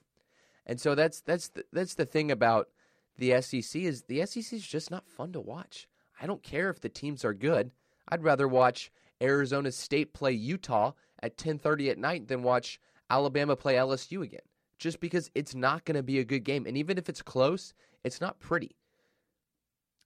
and 0.66 0.80
so 0.80 0.96
that's 0.96 1.22
that's 1.22 1.50
the, 1.50 1.66
that's 1.72 1.96
the 1.96 2.06
thing 2.06 2.32
about 2.32 2.70
the 3.18 3.42
SEC 3.42 3.82
is 3.82 4.04
the 4.04 4.26
SEC 4.26 4.54
is 4.54 4.66
just 4.66 4.92
not 4.92 5.08
fun 5.08 5.34
to 5.34 5.40
watch. 5.40 5.88
I 6.22 6.26
don't 6.26 6.44
care 6.44 6.70
if 6.70 6.82
the 6.82 6.90
teams 6.90 7.24
are 7.24 7.34
good. 7.34 7.72
I'd 8.08 8.24
rather 8.24 8.48
watch 8.48 8.92
Arizona 9.22 9.72
State 9.72 10.14
play 10.14 10.32
Utah 10.32 10.94
at 11.22 11.38
10:30 11.38 11.90
at 11.90 11.98
night 11.98 12.28
than 12.28 12.44
watch 12.44 12.80
Alabama 13.10 13.56
play 13.56 13.76
LSU 13.76 14.24
again 14.24 14.42
just 14.80 15.00
because 15.00 15.30
it's 15.36 15.54
not 15.54 15.86
going 15.86 15.98
to 15.98 16.04
be 16.04 16.20
a 16.20 16.24
good 16.24 16.44
game. 16.44 16.66
And 16.66 16.78
even 16.78 16.98
if 16.98 17.10
it's 17.10 17.22
close, 17.22 17.74
it's 18.04 18.22
not 18.22 18.40
pretty. 18.40 18.76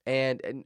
And 0.06 0.42
and 0.44 0.66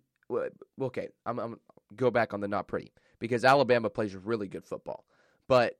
okay, 0.81 1.09
I'm, 1.25 1.39
I'm 1.39 1.59
go 1.95 2.09
back 2.09 2.33
on 2.33 2.39
the 2.39 2.47
not 2.47 2.67
pretty 2.67 2.91
because 3.19 3.45
Alabama 3.45 3.89
plays 3.89 4.15
really 4.15 4.47
good 4.47 4.65
football, 4.65 5.05
but 5.47 5.77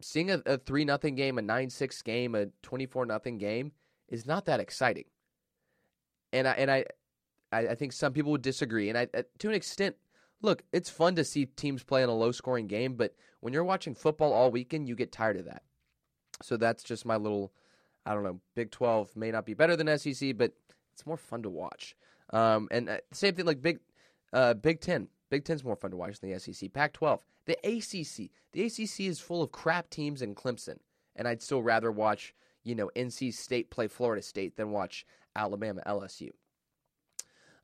seeing 0.00 0.30
a, 0.30 0.42
a 0.46 0.56
three 0.56 0.84
nothing 0.84 1.14
game, 1.14 1.36
a 1.36 1.42
nine 1.42 1.68
six 1.68 2.00
game, 2.00 2.34
a 2.34 2.46
twenty 2.62 2.86
four 2.86 3.04
nothing 3.04 3.36
game 3.36 3.72
is 4.08 4.24
not 4.24 4.46
that 4.46 4.60
exciting. 4.60 5.04
And 6.32 6.48
I 6.48 6.52
and 6.52 6.70
I, 6.70 6.84
I 7.52 7.74
think 7.74 7.92
some 7.92 8.12
people 8.12 8.32
would 8.32 8.42
disagree, 8.42 8.88
and 8.88 8.96
I 8.96 9.08
uh, 9.12 9.22
to 9.40 9.48
an 9.48 9.54
extent. 9.54 9.96
Look, 10.42 10.62
it's 10.72 10.88
fun 10.88 11.16
to 11.16 11.24
see 11.24 11.46
teams 11.46 11.82
play 11.82 12.02
in 12.02 12.08
a 12.08 12.14
low 12.14 12.32
scoring 12.32 12.66
game, 12.66 12.94
but 12.94 13.14
when 13.40 13.52
you're 13.52 13.64
watching 13.64 13.94
football 13.94 14.32
all 14.32 14.50
weekend, 14.50 14.88
you 14.88 14.94
get 14.94 15.12
tired 15.12 15.36
of 15.36 15.44
that. 15.46 15.62
So 16.42 16.56
that's 16.56 16.82
just 16.82 17.04
my 17.04 17.16
little, 17.16 17.52
I 18.06 18.14
don't 18.14 18.24
know, 18.24 18.40
Big 18.54 18.70
12 18.70 19.16
may 19.16 19.30
not 19.30 19.44
be 19.44 19.54
better 19.54 19.76
than 19.76 19.98
SEC, 19.98 20.36
but 20.36 20.52
it's 20.92 21.06
more 21.06 21.16
fun 21.16 21.42
to 21.42 21.50
watch. 21.50 21.94
Um, 22.32 22.68
and 22.70 22.88
uh, 22.88 22.98
same 23.12 23.34
thing 23.34 23.46
like 23.46 23.60
Big 23.60 23.80
uh, 24.32 24.54
Big 24.54 24.80
10. 24.80 25.08
Big 25.30 25.44
Ten's 25.44 25.64
more 25.64 25.76
fun 25.76 25.90
to 25.90 25.96
watch 25.96 26.20
than 26.20 26.30
the 26.30 26.38
SEC. 26.38 26.72
Pac 26.72 26.92
12. 26.92 27.24
The 27.46 27.56
ACC. 27.64 28.30
The 28.52 28.64
ACC 28.64 29.00
is 29.00 29.20
full 29.20 29.42
of 29.42 29.52
crap 29.52 29.90
teams 29.90 30.22
in 30.22 30.34
Clemson. 30.34 30.78
And 31.16 31.26
I'd 31.28 31.42
still 31.42 31.62
rather 31.62 31.90
watch, 31.90 32.34
you 32.64 32.74
know, 32.74 32.90
NC 32.96 33.34
State 33.34 33.70
play 33.70 33.88
Florida 33.88 34.22
State 34.22 34.56
than 34.56 34.70
watch 34.70 35.04
Alabama 35.36 35.82
LSU. 35.86 36.30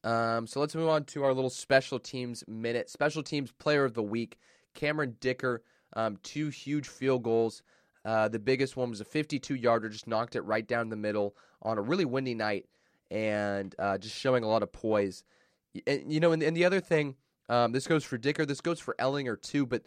Um, 0.04 0.46
so 0.46 0.61
let's 0.61 0.74
move 0.74 0.88
on 0.88 1.04
to 1.04 1.24
our 1.24 1.32
little 1.32 1.50
special 1.50 1.98
teams 1.98 2.44
minute. 2.46 2.88
Special 2.88 3.22
teams 3.22 3.52
player 3.52 3.85
of 3.85 3.94
the 3.94 4.02
week, 4.02 4.38
Cameron 4.74 5.16
Dicker. 5.20 5.62
Um, 5.94 6.18
two 6.22 6.48
huge 6.48 6.88
field 6.88 7.22
goals. 7.22 7.62
Uh, 8.04 8.28
the 8.28 8.38
biggest 8.38 8.76
one 8.76 8.90
was 8.90 9.00
a 9.00 9.04
52 9.04 9.54
yarder, 9.54 9.88
just 9.88 10.06
knocked 10.06 10.37
it 10.37 10.42
right 10.42 10.66
down 10.66 10.88
the 10.88 10.96
middle 10.96 11.35
on 11.62 11.78
a 11.78 11.82
really 11.82 12.04
windy 12.04 12.35
night 12.35 12.66
and 13.11 13.74
uh, 13.78 13.98
just 13.98 14.14
showing 14.14 14.44
a 14.44 14.48
lot 14.48 14.62
of 14.62 14.72
poise. 14.72 15.24
And, 15.87 16.12
you 16.12 16.20
know, 16.20 16.32
and, 16.32 16.42
and 16.42 16.56
the 16.56 16.64
other 16.64 16.80
thing, 16.80 17.16
um, 17.48 17.72
this 17.72 17.87
goes 17.87 18.04
for 18.04 18.18
Dicker, 18.18 18.46
this 18.46 18.61
goes 18.61 18.78
for 18.78 18.94
Ehlinger 18.98 19.40
too, 19.40 19.66
but 19.66 19.82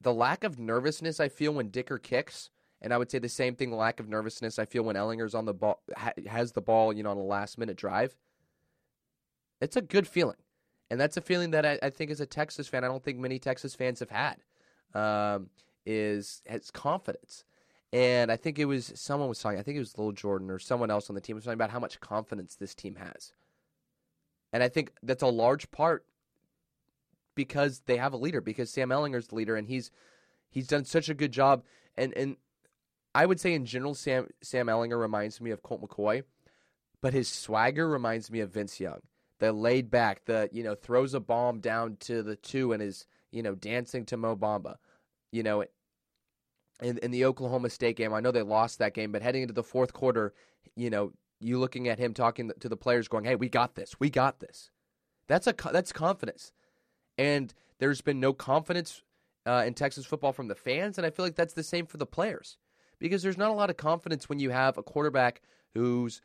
the 0.00 0.12
lack 0.12 0.44
of 0.44 0.58
nervousness 0.58 1.18
I 1.18 1.28
feel 1.28 1.52
when 1.52 1.70
Dicker 1.70 1.98
kicks, 1.98 2.50
and 2.82 2.92
I 2.92 2.98
would 2.98 3.10
say 3.10 3.18
the 3.18 3.28
same 3.28 3.56
thing, 3.56 3.72
lack 3.72 3.98
of 3.98 4.08
nervousness 4.08 4.58
I 4.58 4.64
feel 4.64 4.82
when 4.82 4.96
Ehlinger's 4.96 5.34
on 5.34 5.44
the 5.44 5.54
ball, 5.54 5.80
ha- 5.96 6.12
has 6.26 6.52
the 6.52 6.60
ball, 6.60 6.92
you 6.92 7.02
know, 7.02 7.10
on 7.10 7.16
a 7.16 7.22
last 7.22 7.58
minute 7.58 7.76
drive. 7.76 8.16
It's 9.60 9.76
a 9.76 9.82
good 9.82 10.06
feeling. 10.06 10.36
And 10.90 11.00
that's 11.00 11.16
a 11.16 11.20
feeling 11.20 11.50
that 11.50 11.66
I, 11.66 11.78
I 11.82 11.90
think 11.90 12.10
as 12.10 12.20
a 12.20 12.26
Texas 12.26 12.68
fan, 12.68 12.84
I 12.84 12.88
don't 12.88 13.02
think 13.02 13.18
many 13.18 13.38
Texas 13.38 13.74
fans 13.74 14.00
have 14.00 14.10
had. 14.10 14.36
Um, 14.94 15.50
is 15.84 16.42
has 16.46 16.70
confidence. 16.70 17.44
And 17.92 18.30
I 18.30 18.36
think 18.36 18.58
it 18.58 18.64
was 18.64 18.92
someone 18.94 19.28
was 19.28 19.38
talking. 19.38 19.58
I 19.58 19.62
think 19.62 19.76
it 19.76 19.80
was 19.80 19.96
Lil 19.96 20.12
Jordan 20.12 20.50
or 20.50 20.58
someone 20.58 20.90
else 20.90 21.08
on 21.08 21.14
the 21.14 21.20
team 21.20 21.36
was 21.36 21.44
talking 21.44 21.54
about 21.54 21.70
how 21.70 21.78
much 21.78 22.00
confidence 22.00 22.56
this 22.56 22.74
team 22.74 22.96
has. 22.96 23.32
And 24.52 24.62
I 24.62 24.68
think 24.68 24.92
that's 25.02 25.22
a 25.22 25.28
large 25.28 25.70
part 25.70 26.04
because 27.34 27.82
they 27.86 27.96
have 27.96 28.12
a 28.12 28.16
leader. 28.16 28.40
Because 28.40 28.70
Sam 28.70 28.90
Ehlinger's 28.90 29.28
the 29.28 29.36
leader, 29.36 29.56
and 29.56 29.68
he's 29.68 29.90
he's 30.50 30.66
done 30.66 30.84
such 30.84 31.08
a 31.08 31.14
good 31.14 31.32
job. 31.32 31.62
And 31.96 32.12
and 32.16 32.36
I 33.14 33.26
would 33.26 33.40
say 33.40 33.54
in 33.54 33.64
general, 33.64 33.94
Sam 33.94 34.28
Sam 34.42 34.66
Ehlinger 34.66 35.00
reminds 35.00 35.40
me 35.40 35.50
of 35.50 35.62
Colt 35.62 35.82
McCoy, 35.82 36.24
but 37.00 37.14
his 37.14 37.28
swagger 37.28 37.88
reminds 37.88 38.30
me 38.30 38.40
of 38.40 38.50
Vince 38.50 38.80
Young. 38.80 39.00
The 39.38 39.52
laid 39.52 39.90
back, 39.90 40.24
the 40.24 40.48
you 40.52 40.62
know 40.62 40.74
throws 40.74 41.14
a 41.14 41.20
bomb 41.20 41.60
down 41.60 41.96
to 42.00 42.22
the 42.22 42.36
two 42.36 42.72
and 42.72 42.82
is 42.82 43.06
you 43.30 43.42
know 43.42 43.54
dancing 43.54 44.04
to 44.06 44.16
Mo 44.16 44.36
Bamba, 44.36 44.76
you 45.30 45.42
know 45.42 45.64
in, 46.82 46.98
in 46.98 47.10
the 47.10 47.24
Oklahoma 47.24 47.70
State 47.70 47.96
game. 47.96 48.12
I 48.12 48.20
know 48.20 48.30
they 48.30 48.42
lost 48.42 48.78
that 48.78 48.94
game, 48.94 49.12
but 49.12 49.22
heading 49.22 49.42
into 49.42 49.54
the 49.54 49.62
fourth 49.62 49.92
quarter, 49.92 50.34
you 50.74 50.90
know, 50.90 51.12
you 51.40 51.58
looking 51.58 51.88
at 51.88 51.98
him 51.98 52.14
talking 52.14 52.50
to 52.60 52.68
the 52.68 52.76
players, 52.76 53.08
going, 53.08 53.24
"Hey, 53.24 53.34
we 53.34 53.48
got 53.48 53.74
this. 53.74 53.98
We 53.98 54.10
got 54.10 54.40
this." 54.40 54.70
That's 55.28 55.46
a 55.46 55.54
that's 55.72 55.92
confidence, 55.92 56.52
and 57.18 57.52
there's 57.78 58.00
been 58.00 58.20
no 58.20 58.32
confidence 58.32 59.02
uh, 59.46 59.64
in 59.66 59.74
Texas 59.74 60.06
football 60.06 60.32
from 60.32 60.48
the 60.48 60.54
fans, 60.54 60.98
and 60.98 61.06
I 61.06 61.10
feel 61.10 61.24
like 61.24 61.36
that's 61.36 61.54
the 61.54 61.62
same 61.62 61.86
for 61.86 61.98
the 61.98 62.06
players 62.06 62.58
because 62.98 63.22
there's 63.22 63.36
not 63.36 63.50
a 63.50 63.54
lot 63.54 63.70
of 63.70 63.76
confidence 63.76 64.28
when 64.28 64.38
you 64.38 64.50
have 64.50 64.78
a 64.78 64.82
quarterback 64.82 65.42
who's, 65.74 66.22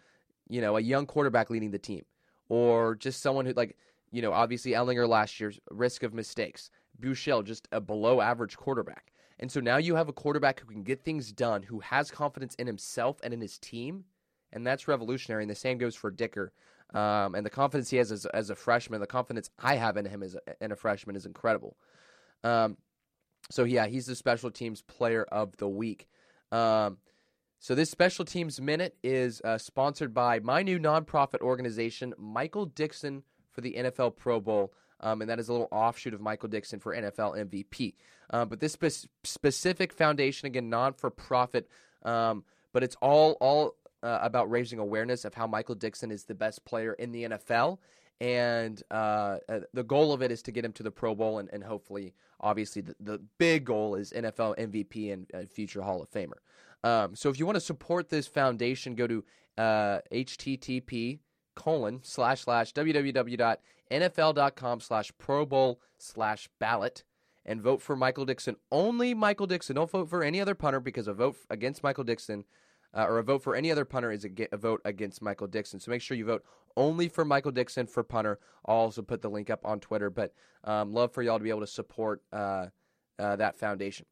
you 0.48 0.62
know, 0.62 0.78
a 0.78 0.82
young 0.82 1.06
quarterback 1.06 1.50
leading 1.50 1.72
the 1.72 1.80
team, 1.80 2.04
or 2.52 2.96
just 2.96 3.22
someone 3.22 3.46
who 3.46 3.54
like, 3.54 3.78
you 4.12 4.22
know, 4.22 4.34
obviously 4.34 4.74
Ehlinger 4.74 5.08
last 5.08 5.40
year's 5.40 5.58
risk 5.70 6.04
of 6.04 6.14
mistakes, 6.14 6.70
Buechele 7.00 7.46
just 7.46 7.66
a 7.72 7.80
below 7.80 8.20
average 8.20 8.58
quarterback. 8.58 9.14
And 9.40 9.50
so 9.50 9.62
now 9.62 9.78
you 9.78 9.96
have 9.96 10.10
a 10.10 10.14
quarterback 10.14 10.60
who 10.60 10.66
can 10.66 10.84
get 10.84 11.02
things 11.02 11.32
done, 11.32 11.64
who 11.64 11.80
has 11.80 12.12
confidence 12.12 12.54
in 12.56 12.68
himself 12.68 13.22
and 13.24 13.34
in 13.34 13.40
his 13.40 13.58
team, 13.58 14.04
and 14.52 14.68
that's 14.68 14.90
revolutionary. 14.90 15.44
And 15.44 15.50
the 15.50 15.56
same 15.56 15.78
goes 15.78 15.96
for 15.96 16.12
Dicker. 16.12 16.52
Um, 16.94 17.36
and 17.36 17.46
the 17.46 17.50
confidence 17.50 17.90
he 17.90 17.96
has 17.96 18.12
as, 18.12 18.26
as, 18.26 18.50
a 18.50 18.56
freshman, 18.56 19.00
the 19.00 19.08
confidence 19.08 19.50
I 19.58 19.76
have 19.76 19.96
in 19.96 20.04
him 20.04 20.22
as 20.22 20.36
a, 20.36 20.42
in 20.60 20.74
a 20.74 20.76
freshman 20.76 21.16
is 21.16 21.26
incredible. 21.26 21.78
Um, 22.44 22.76
so 23.50 23.64
yeah, 23.64 23.88
he's 23.88 24.08
the 24.08 24.16
special 24.16 24.52
teams 24.52 24.82
player 24.82 25.24
of 25.24 25.56
the 25.56 25.70
week. 25.70 26.10
Um, 26.52 26.98
so 27.62 27.74
this 27.74 27.90
special 27.90 28.26
teams 28.26 28.60
minute 28.60 28.98
is 29.02 29.42
uh, 29.46 29.58
sponsored 29.58 30.14
by 30.14 30.40
my 30.40 30.62
new 30.62 30.78
nonprofit 30.78 31.40
organization, 31.40 32.14
Michael 32.18 32.66
Dickson 32.66 33.24
for 33.52 33.62
the 33.62 33.76
NFL 33.78 34.18
Pro 34.18 34.42
Bowl 34.42 34.74
um, 35.02 35.22
and 35.22 35.30
that 35.30 35.40
is 35.40 35.50
a 35.50 35.52
little 35.52 35.68
offshoot 35.72 36.14
of 36.14 36.22
Michael 36.22 36.50
Dickson 36.50 36.80
for 36.80 36.96
NFL 36.96 37.50
MVP. 37.50 37.96
Uh, 38.30 38.46
but 38.46 38.60
this 38.60 38.74
spe- 38.74 39.10
specific 39.24 39.92
foundation, 39.92 40.46
again, 40.46 40.70
non 40.70 40.94
for 40.94 41.10
profit, 41.10 41.68
um, 42.04 42.44
but 42.72 42.84
it's 42.84 42.96
all 43.02 43.34
all 43.42 43.76
uh, 44.04 44.20
about 44.22 44.50
raising 44.50 44.80
awareness 44.80 45.26
of 45.26 45.34
how 45.34 45.48
Michael 45.48 45.76
Dickson 45.76 46.12
is 46.12 46.26
the 46.26 46.36
best 46.36 46.64
player 46.66 46.94
in 46.94 47.12
the 47.12 47.24
NFL. 47.24 47.80
And 48.20 48.82
uh, 48.92 49.38
uh, 49.50 49.60
the 49.74 49.84
goal 49.84 50.14
of 50.14 50.22
it 50.22 50.32
is 50.32 50.44
to 50.44 50.52
get 50.52 50.64
him 50.64 50.74
to 50.74 50.84
the 50.84 50.92
Pro 50.92 51.16
Bowl, 51.16 51.40
and, 51.40 51.50
and 51.52 51.64
hopefully, 51.64 52.14
obviously, 52.40 52.84
the, 52.84 52.96
the, 53.00 53.20
big 53.40 53.66
goal 53.66 53.96
is 53.96 54.14
NFL 54.14 54.60
MVP 54.60 55.12
and, 55.12 55.26
and 55.34 55.50
future 55.50 55.82
Hall 55.82 56.04
of 56.04 56.12
Famer. 56.12 56.38
Um, 56.84 57.16
so 57.16 57.30
if 57.30 57.40
you 57.40 57.46
want 57.46 57.56
to 57.58 57.62
support 57.62 58.10
this 58.10 58.28
foundation, 58.28 58.96
go 58.96 59.08
to 59.08 59.24
http 59.60 61.16
uh, 61.16 61.20
colon 61.56 62.00
slash 62.04 62.42
slash 62.42 62.74
www.nfl.com 62.74 63.60
slash 64.80 65.12
pro 65.18 65.46
bowl 65.46 65.80
slash 65.98 66.50
ballot 66.60 67.04
and 67.46 67.62
vote 67.62 67.82
for 67.82 67.96
Michael 67.96 68.26
Dickson. 68.26 68.56
Only 68.72 69.14
Michael 69.14 69.48
Dickson. 69.48 69.76
Don't 69.76 69.90
vote 69.90 70.10
for 70.10 70.24
any 70.24 70.40
other 70.40 70.56
punter 70.56 70.80
because 70.80 71.08
a 71.08 71.14
vote 71.14 71.38
against 71.50 71.84
Michael 71.84 72.04
Dickson 72.04 72.46
uh, 72.94 73.06
or 73.08 73.20
a 73.20 73.24
vote 73.24 73.44
for 73.44 73.56
any 73.56 73.72
other 73.72 73.86
punter 73.86 74.12
is 74.12 74.26
a, 74.26 74.30
a, 74.52 74.58
vote 74.58 74.82
against 74.86 75.22
Michael 75.22 75.48
Dickson. 75.48 75.80
So 75.80 75.92
make 75.92 76.02
sure 76.02 76.18
you 76.18 76.26
vote 76.26 76.44
only 76.76 77.08
for 77.08 77.26
Michael 77.26 77.52
Dickson 77.52 77.88
for 77.88 78.04
punter. 78.04 78.40
I'll 78.66 78.76
also 78.76 79.02
put 79.02 79.22
the 79.22 79.30
link 79.30 79.50
up 79.50 79.66
on 79.66 79.80
Twitter. 79.80 80.10
But 80.10 80.34
um, 80.64 80.94
love 80.94 81.14
for 81.14 81.22
y'all 81.22 81.38
to 81.38 81.44
be 81.44 81.50
able 81.50 81.62
to 81.62 81.68
support 81.68 82.22
uh, 82.32 82.68
uh, 83.18 83.36
that 83.38 83.56
foundation. 83.56 84.06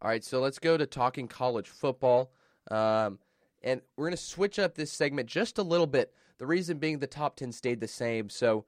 All 0.00 0.08
right, 0.08 0.22
so 0.22 0.40
let's 0.40 0.58
go 0.58 0.76
to 0.76 0.86
talking 0.86 1.26
college 1.26 1.68
football. 1.68 2.30
Um, 2.70 3.18
and 3.62 3.80
we're 3.96 4.06
going 4.06 4.16
to 4.16 4.22
switch 4.22 4.58
up 4.58 4.74
this 4.74 4.92
segment 4.92 5.28
just 5.28 5.58
a 5.58 5.62
little 5.62 5.86
bit. 5.86 6.12
The 6.38 6.46
reason 6.46 6.78
being 6.78 7.00
the 7.00 7.06
top 7.06 7.36
10 7.36 7.50
stayed 7.50 7.80
the 7.80 7.88
same. 7.88 8.28
So 8.28 8.64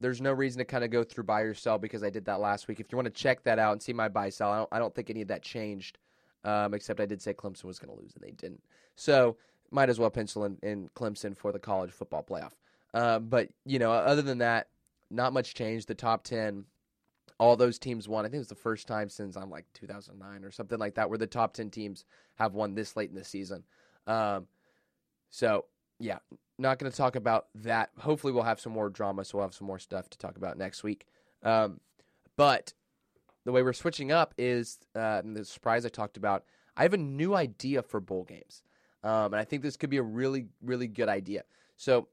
there's 0.00 0.20
no 0.20 0.32
reason 0.32 0.58
to 0.58 0.64
kind 0.64 0.82
of 0.82 0.90
go 0.90 1.04
through 1.04 1.24
buy 1.24 1.42
or 1.42 1.54
sell 1.54 1.78
because 1.78 2.02
I 2.02 2.10
did 2.10 2.24
that 2.24 2.40
last 2.40 2.66
week. 2.66 2.80
If 2.80 2.90
you 2.90 2.96
want 2.96 3.06
to 3.06 3.12
check 3.12 3.44
that 3.44 3.60
out 3.60 3.72
and 3.72 3.82
see 3.82 3.92
my 3.92 4.08
buy 4.08 4.30
sell, 4.30 4.50
I 4.50 4.58
don't, 4.58 4.68
I 4.72 4.78
don't 4.80 4.94
think 4.94 5.10
any 5.10 5.22
of 5.22 5.28
that 5.28 5.42
changed, 5.42 5.98
um, 6.44 6.74
except 6.74 7.00
I 7.00 7.06
did 7.06 7.22
say 7.22 7.32
Clemson 7.32 7.64
was 7.64 7.78
going 7.78 7.94
to 7.94 8.02
lose 8.02 8.14
and 8.14 8.24
they 8.24 8.32
didn't. 8.32 8.62
So 8.96 9.36
might 9.70 9.88
as 9.88 10.00
well 10.00 10.10
pencil 10.10 10.44
in, 10.44 10.58
in 10.62 10.90
Clemson 10.96 11.36
for 11.36 11.52
the 11.52 11.60
college 11.60 11.92
football 11.92 12.24
playoff. 12.28 12.52
Um, 12.94 13.28
but, 13.28 13.48
you 13.64 13.78
know, 13.78 13.92
other 13.92 14.22
than 14.22 14.38
that, 14.38 14.68
not 15.10 15.32
much 15.32 15.54
change. 15.54 15.86
The 15.86 15.94
top 15.94 16.24
10, 16.24 16.64
all 17.38 17.56
those 17.56 17.78
teams 17.78 18.08
won. 18.08 18.24
I 18.24 18.28
think 18.28 18.36
it 18.36 18.38
was 18.38 18.48
the 18.48 18.54
first 18.54 18.86
time 18.86 19.08
since 19.08 19.36
I'm 19.36 19.50
like 19.50 19.66
2009 19.74 20.44
or 20.44 20.50
something 20.50 20.78
like 20.78 20.94
that 20.94 21.08
where 21.08 21.18
the 21.18 21.26
top 21.26 21.54
10 21.54 21.70
teams 21.70 22.04
have 22.36 22.54
won 22.54 22.74
this 22.74 22.96
late 22.96 23.10
in 23.10 23.16
the 23.16 23.24
season. 23.24 23.64
Um, 24.06 24.46
so 25.30 25.64
yeah, 25.98 26.18
not 26.58 26.78
going 26.78 26.90
to 26.90 26.96
talk 26.96 27.16
about 27.16 27.46
that. 27.54 27.90
Hopefully, 27.98 28.32
we'll 28.32 28.42
have 28.42 28.60
some 28.60 28.72
more 28.72 28.88
drama, 28.88 29.24
so 29.24 29.38
we'll 29.38 29.46
have 29.46 29.54
some 29.54 29.66
more 29.66 29.78
stuff 29.78 30.10
to 30.10 30.18
talk 30.18 30.36
about 30.36 30.58
next 30.58 30.82
week. 30.82 31.06
Um, 31.42 31.80
but 32.36 32.72
the 33.44 33.52
way 33.52 33.62
we're 33.62 33.72
switching 33.72 34.12
up 34.12 34.34
is 34.38 34.78
uh, 34.94 35.22
the 35.24 35.44
surprise 35.44 35.84
I 35.84 35.88
talked 35.88 36.16
about. 36.16 36.44
I 36.76 36.82
have 36.82 36.94
a 36.94 36.98
new 36.98 37.34
idea 37.34 37.82
for 37.82 38.00
bowl 38.00 38.24
games, 38.24 38.62
um, 39.04 39.32
and 39.32 39.36
I 39.36 39.44
think 39.44 39.62
this 39.62 39.76
could 39.76 39.90
be 39.90 39.98
a 39.98 40.02
really, 40.02 40.46
really 40.62 40.86
good 40.86 41.08
idea. 41.08 41.44
So, 41.76 42.08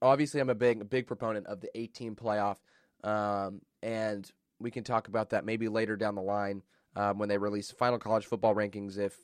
obviously, 0.00 0.40
I'm 0.40 0.50
a 0.50 0.54
big, 0.54 0.88
big 0.88 1.06
proponent 1.06 1.46
of 1.46 1.60
the 1.60 1.70
18 1.78 2.14
playoff, 2.14 2.58
um, 3.02 3.60
and 3.82 4.30
we 4.60 4.70
can 4.70 4.84
talk 4.84 5.08
about 5.08 5.30
that 5.30 5.44
maybe 5.44 5.68
later 5.68 5.96
down 5.96 6.14
the 6.14 6.22
line 6.22 6.62
um, 6.96 7.18
when 7.18 7.28
they 7.28 7.38
release 7.38 7.70
final 7.70 7.98
college 7.98 8.26
football 8.26 8.54
rankings. 8.54 8.98
If 8.98 9.16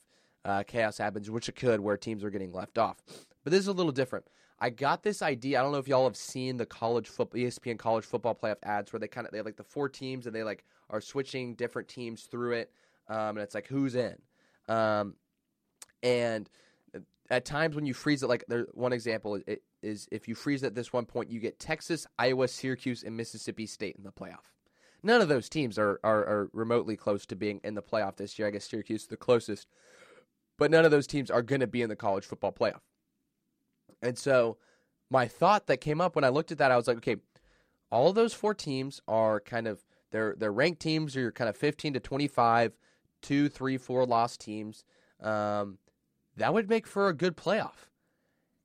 uh, 0.45 0.63
chaos 0.63 0.99
happens, 0.99 1.31
which 1.31 1.49
it 1.49 1.57
could, 1.57 1.81
where 1.81 1.97
teams 1.97 2.25
are 2.25 2.31
getting 2.31 2.53
left 2.53 2.79
off. 2.79 2.97
But 3.45 3.51
this 3.51 3.61
is 3.61 3.69
a 3.69 3.73
little 3.73 3.93
different. 3.93 4.27
I 4.61 4.71
got 4.71 5.03
this 5.03 5.23
idea. 5.23 5.59
I 5.59 5.63
don't 5.63 5.73
know 5.73 5.79
if 5.79 5.87
y'all 5.87 6.05
have 6.05 6.17
seen 6.17 6.57
the 6.57 6.67
college 6.67 7.09
football, 7.09 7.41
ESPN 7.41 7.79
college 7.79 8.05
football 8.05 8.35
playoff 8.35 8.57
ads 8.63 8.93
where 8.93 8.99
they 9.01 9.09
kind 9.09 9.27
of 9.27 9.31
they 9.31 9.39
have 9.39 9.47
like 9.47 9.57
the 9.57 9.65
four 9.65 9.89
teams 9.89 10.27
and 10.27 10.35
they 10.35 10.43
like 10.43 10.65
are 10.91 11.01
switching 11.01 11.55
different 11.55 11.89
teams 11.89 12.25
through 12.25 12.53
it, 12.53 12.73
um, 13.09 13.37
and 13.37 13.39
it's 13.39 13.55
like 13.55 13.69
who's 13.69 13.95
in, 13.95 14.17
um, 14.69 15.15
and 16.03 16.49
at 17.31 17.45
times 17.45 17.77
when 17.77 17.87
you 17.87 17.95
freeze 17.95 18.23
it, 18.23 18.29
like 18.29 18.45
there, 18.49 18.67
one 18.73 18.93
example 18.93 19.37
is, 19.47 19.59
is 19.83 20.09
if 20.11 20.29
you 20.29 20.35
freeze 20.35 20.65
at 20.65 20.75
this 20.75 20.93
one 20.93 21.07
point, 21.07 21.31
you 21.31 21.41
get 21.41 21.59
Texas, 21.59 22.07
Iowa, 22.19 22.49
Syracuse, 22.49 23.03
and 23.03 23.17
Mississippi 23.17 23.67
State 23.67 23.97
in 23.97 24.05
the 24.05 24.13
playoff. 24.13 24.53
None 25.03 25.21
of 25.21 25.29
those 25.29 25.49
teams 25.49 25.79
are, 25.79 26.01
are, 26.03 26.27
are 26.27 26.51
remotely 26.53 26.97
close 26.97 27.25
to 27.27 27.37
being 27.37 27.61
in 27.63 27.75
the 27.75 27.83
playoff 27.83 28.17
this 28.17 28.39
year. 28.39 28.49
I 28.49 28.51
guess 28.51 28.69
Syracuse 28.69 29.03
is 29.03 29.09
the 29.09 29.17
closest 29.17 29.69
but 30.59 30.71
none 30.71 30.85
of 30.85 30.91
those 30.91 31.07
teams 31.07 31.31
are 31.31 31.43
going 31.43 31.61
to 31.61 31.67
be 31.67 31.81
in 31.81 31.89
the 31.89 31.97
college 31.97 32.27
football 32.27 32.53
playoff. 32.53 32.81
And 34.03 34.19
so 34.19 34.59
my 35.11 35.27
thought 35.27 35.69
that 35.69 35.81
came 35.81 36.01
up 36.01 36.15
when 36.15 36.25
I 36.25 36.29
looked 36.29 36.53
at 36.53 36.59
that, 36.59 36.71
I 36.71 36.77
was 36.77 36.89
like, 36.89 36.99
okay, 36.99 37.17
all 37.91 38.09
of 38.09 38.15
those 38.15 38.35
four 38.35 38.53
teams 38.53 39.01
are 39.09 39.41
kind 39.41 39.67
of 39.67 39.83
they're 40.11 40.35
they're 40.39 40.53
ranked 40.53 40.81
teams 40.81 41.17
or 41.17 41.21
you're 41.21 41.33
kind 41.33 41.49
of 41.49 41.57
15 41.57 41.95
to 41.95 42.01
25, 42.01 42.77
two, 43.23 43.49
three, 43.49 43.79
four 43.79 44.05
lost 44.05 44.41
teams. 44.41 44.85
Um, 45.23 45.79
that 46.37 46.53
would 46.53 46.69
make 46.69 46.87
for 46.87 47.09
a 47.09 47.15
good 47.15 47.37
playoff. 47.37 47.88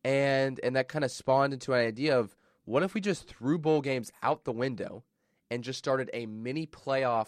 And 0.04 0.60
and 0.63 0.76
that 0.76 0.89
kind 0.89 1.06
of 1.06 1.12
spawned 1.12 1.54
into 1.54 1.74
an 1.74 1.86
idea 1.86 2.20
of 2.20 2.36
What 2.66 2.84
if 2.84 2.94
we 2.94 3.02
just 3.02 3.28
threw 3.28 3.58
bowl 3.58 3.82
games 3.82 4.12
out 4.22 4.46
the 4.46 4.52
window 4.52 5.04
and 5.52 5.63
just 5.63 5.80
started 5.80 6.10
a 6.13 6.26
mini 6.26 6.66
playoff, 6.66 7.28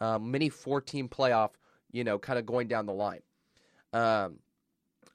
um, 0.00 0.30
mini 0.30 0.48
four 0.48 0.80
team 0.80 1.08
playoff, 1.08 1.50
you 1.90 2.04
know, 2.04 2.18
kind 2.18 2.38
of 2.38 2.46
going 2.46 2.68
down 2.68 2.86
the 2.86 2.92
line? 2.92 3.22
Um, 3.92 4.38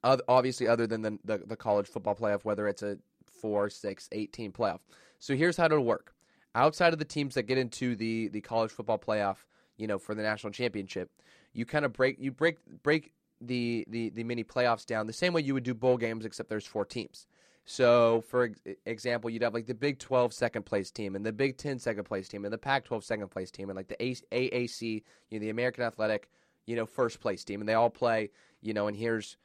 obviously, 0.04 0.68
other 0.68 0.88
than 0.88 1.02
the, 1.02 1.20
the, 1.24 1.38
the 1.40 1.56
college 1.56 1.88
football 1.88 2.16
playoff, 2.16 2.44
whether 2.44 2.68
it's 2.68 2.84
a 2.84 2.98
four, 3.26 3.70
six, 3.70 4.10
eight 4.12 4.34
team 4.34 4.52
playoff. 4.52 4.80
So 5.20 5.36
here's 5.36 5.58
how 5.58 5.66
it'll 5.66 5.86
work. 5.86 6.14
Outside 6.54 6.92
of 6.92 7.00
the 7.00 7.06
teams 7.06 7.36
that 7.36 7.44
get 7.44 7.58
into 7.58 7.96
the, 7.96 8.28
the 8.28 8.42
college 8.42 8.72
football 8.72 9.00
playoff, 9.00 9.38
you 9.78 9.88
know, 9.88 9.98
for 9.98 10.14
the 10.16 10.22
national 10.22 10.52
championship, 10.52 11.10
you 11.54 11.66
kind 11.66 11.86
of 11.86 11.94
break 11.94 12.18
you 12.20 12.32
break 12.32 12.58
break 12.84 13.14
the, 13.42 13.86
the 13.90 14.10
the 14.12 14.24
mini 14.24 14.44
playoffs 14.44 14.86
down 14.86 15.08
the 15.08 15.14
same 15.14 15.34
way 15.34 15.42
you 15.42 15.54
would 15.54 15.64
do 15.64 15.74
bowl 15.74 15.98
games, 15.98 16.26
except 16.26 16.50
there's 16.50 16.66
four 16.66 16.86
teams. 16.86 17.28
So, 17.66 18.22
for 18.28 18.52
example, 18.86 19.30
you'd 19.30 19.44
have 19.44 19.54
like 19.54 19.68
the 19.68 19.74
Big 19.74 20.00
12 20.00 20.34
second 20.34 20.64
place 20.64 20.92
team 20.92 21.16
and 21.16 21.26
the 21.26 21.32
Big 21.32 21.58
10 21.58 21.80
second 21.80 22.06
place 22.06 22.28
team 22.28 22.44
and 22.44 22.54
the 22.54 22.58
Pac 22.58 22.86
12 22.86 23.04
second 23.04 23.30
place 23.30 23.52
team 23.52 23.70
and 23.70 23.78
like 23.78 23.88
the 23.88 23.96
AAC, 23.98 25.04
you 25.30 25.40
know, 25.40 25.40
the 25.40 25.50
American 25.50 25.84
Athletic, 25.84 26.30
you 26.66 26.76
know, 26.76 26.86
first 26.86 27.20
place 27.20 27.44
team. 27.44 27.60
And 27.62 27.70
they 27.70 27.74
all 27.74 27.90
play, 27.90 28.32
you 28.62 28.74
know, 28.74 28.88
and 28.88 28.98
here's, 28.98 29.38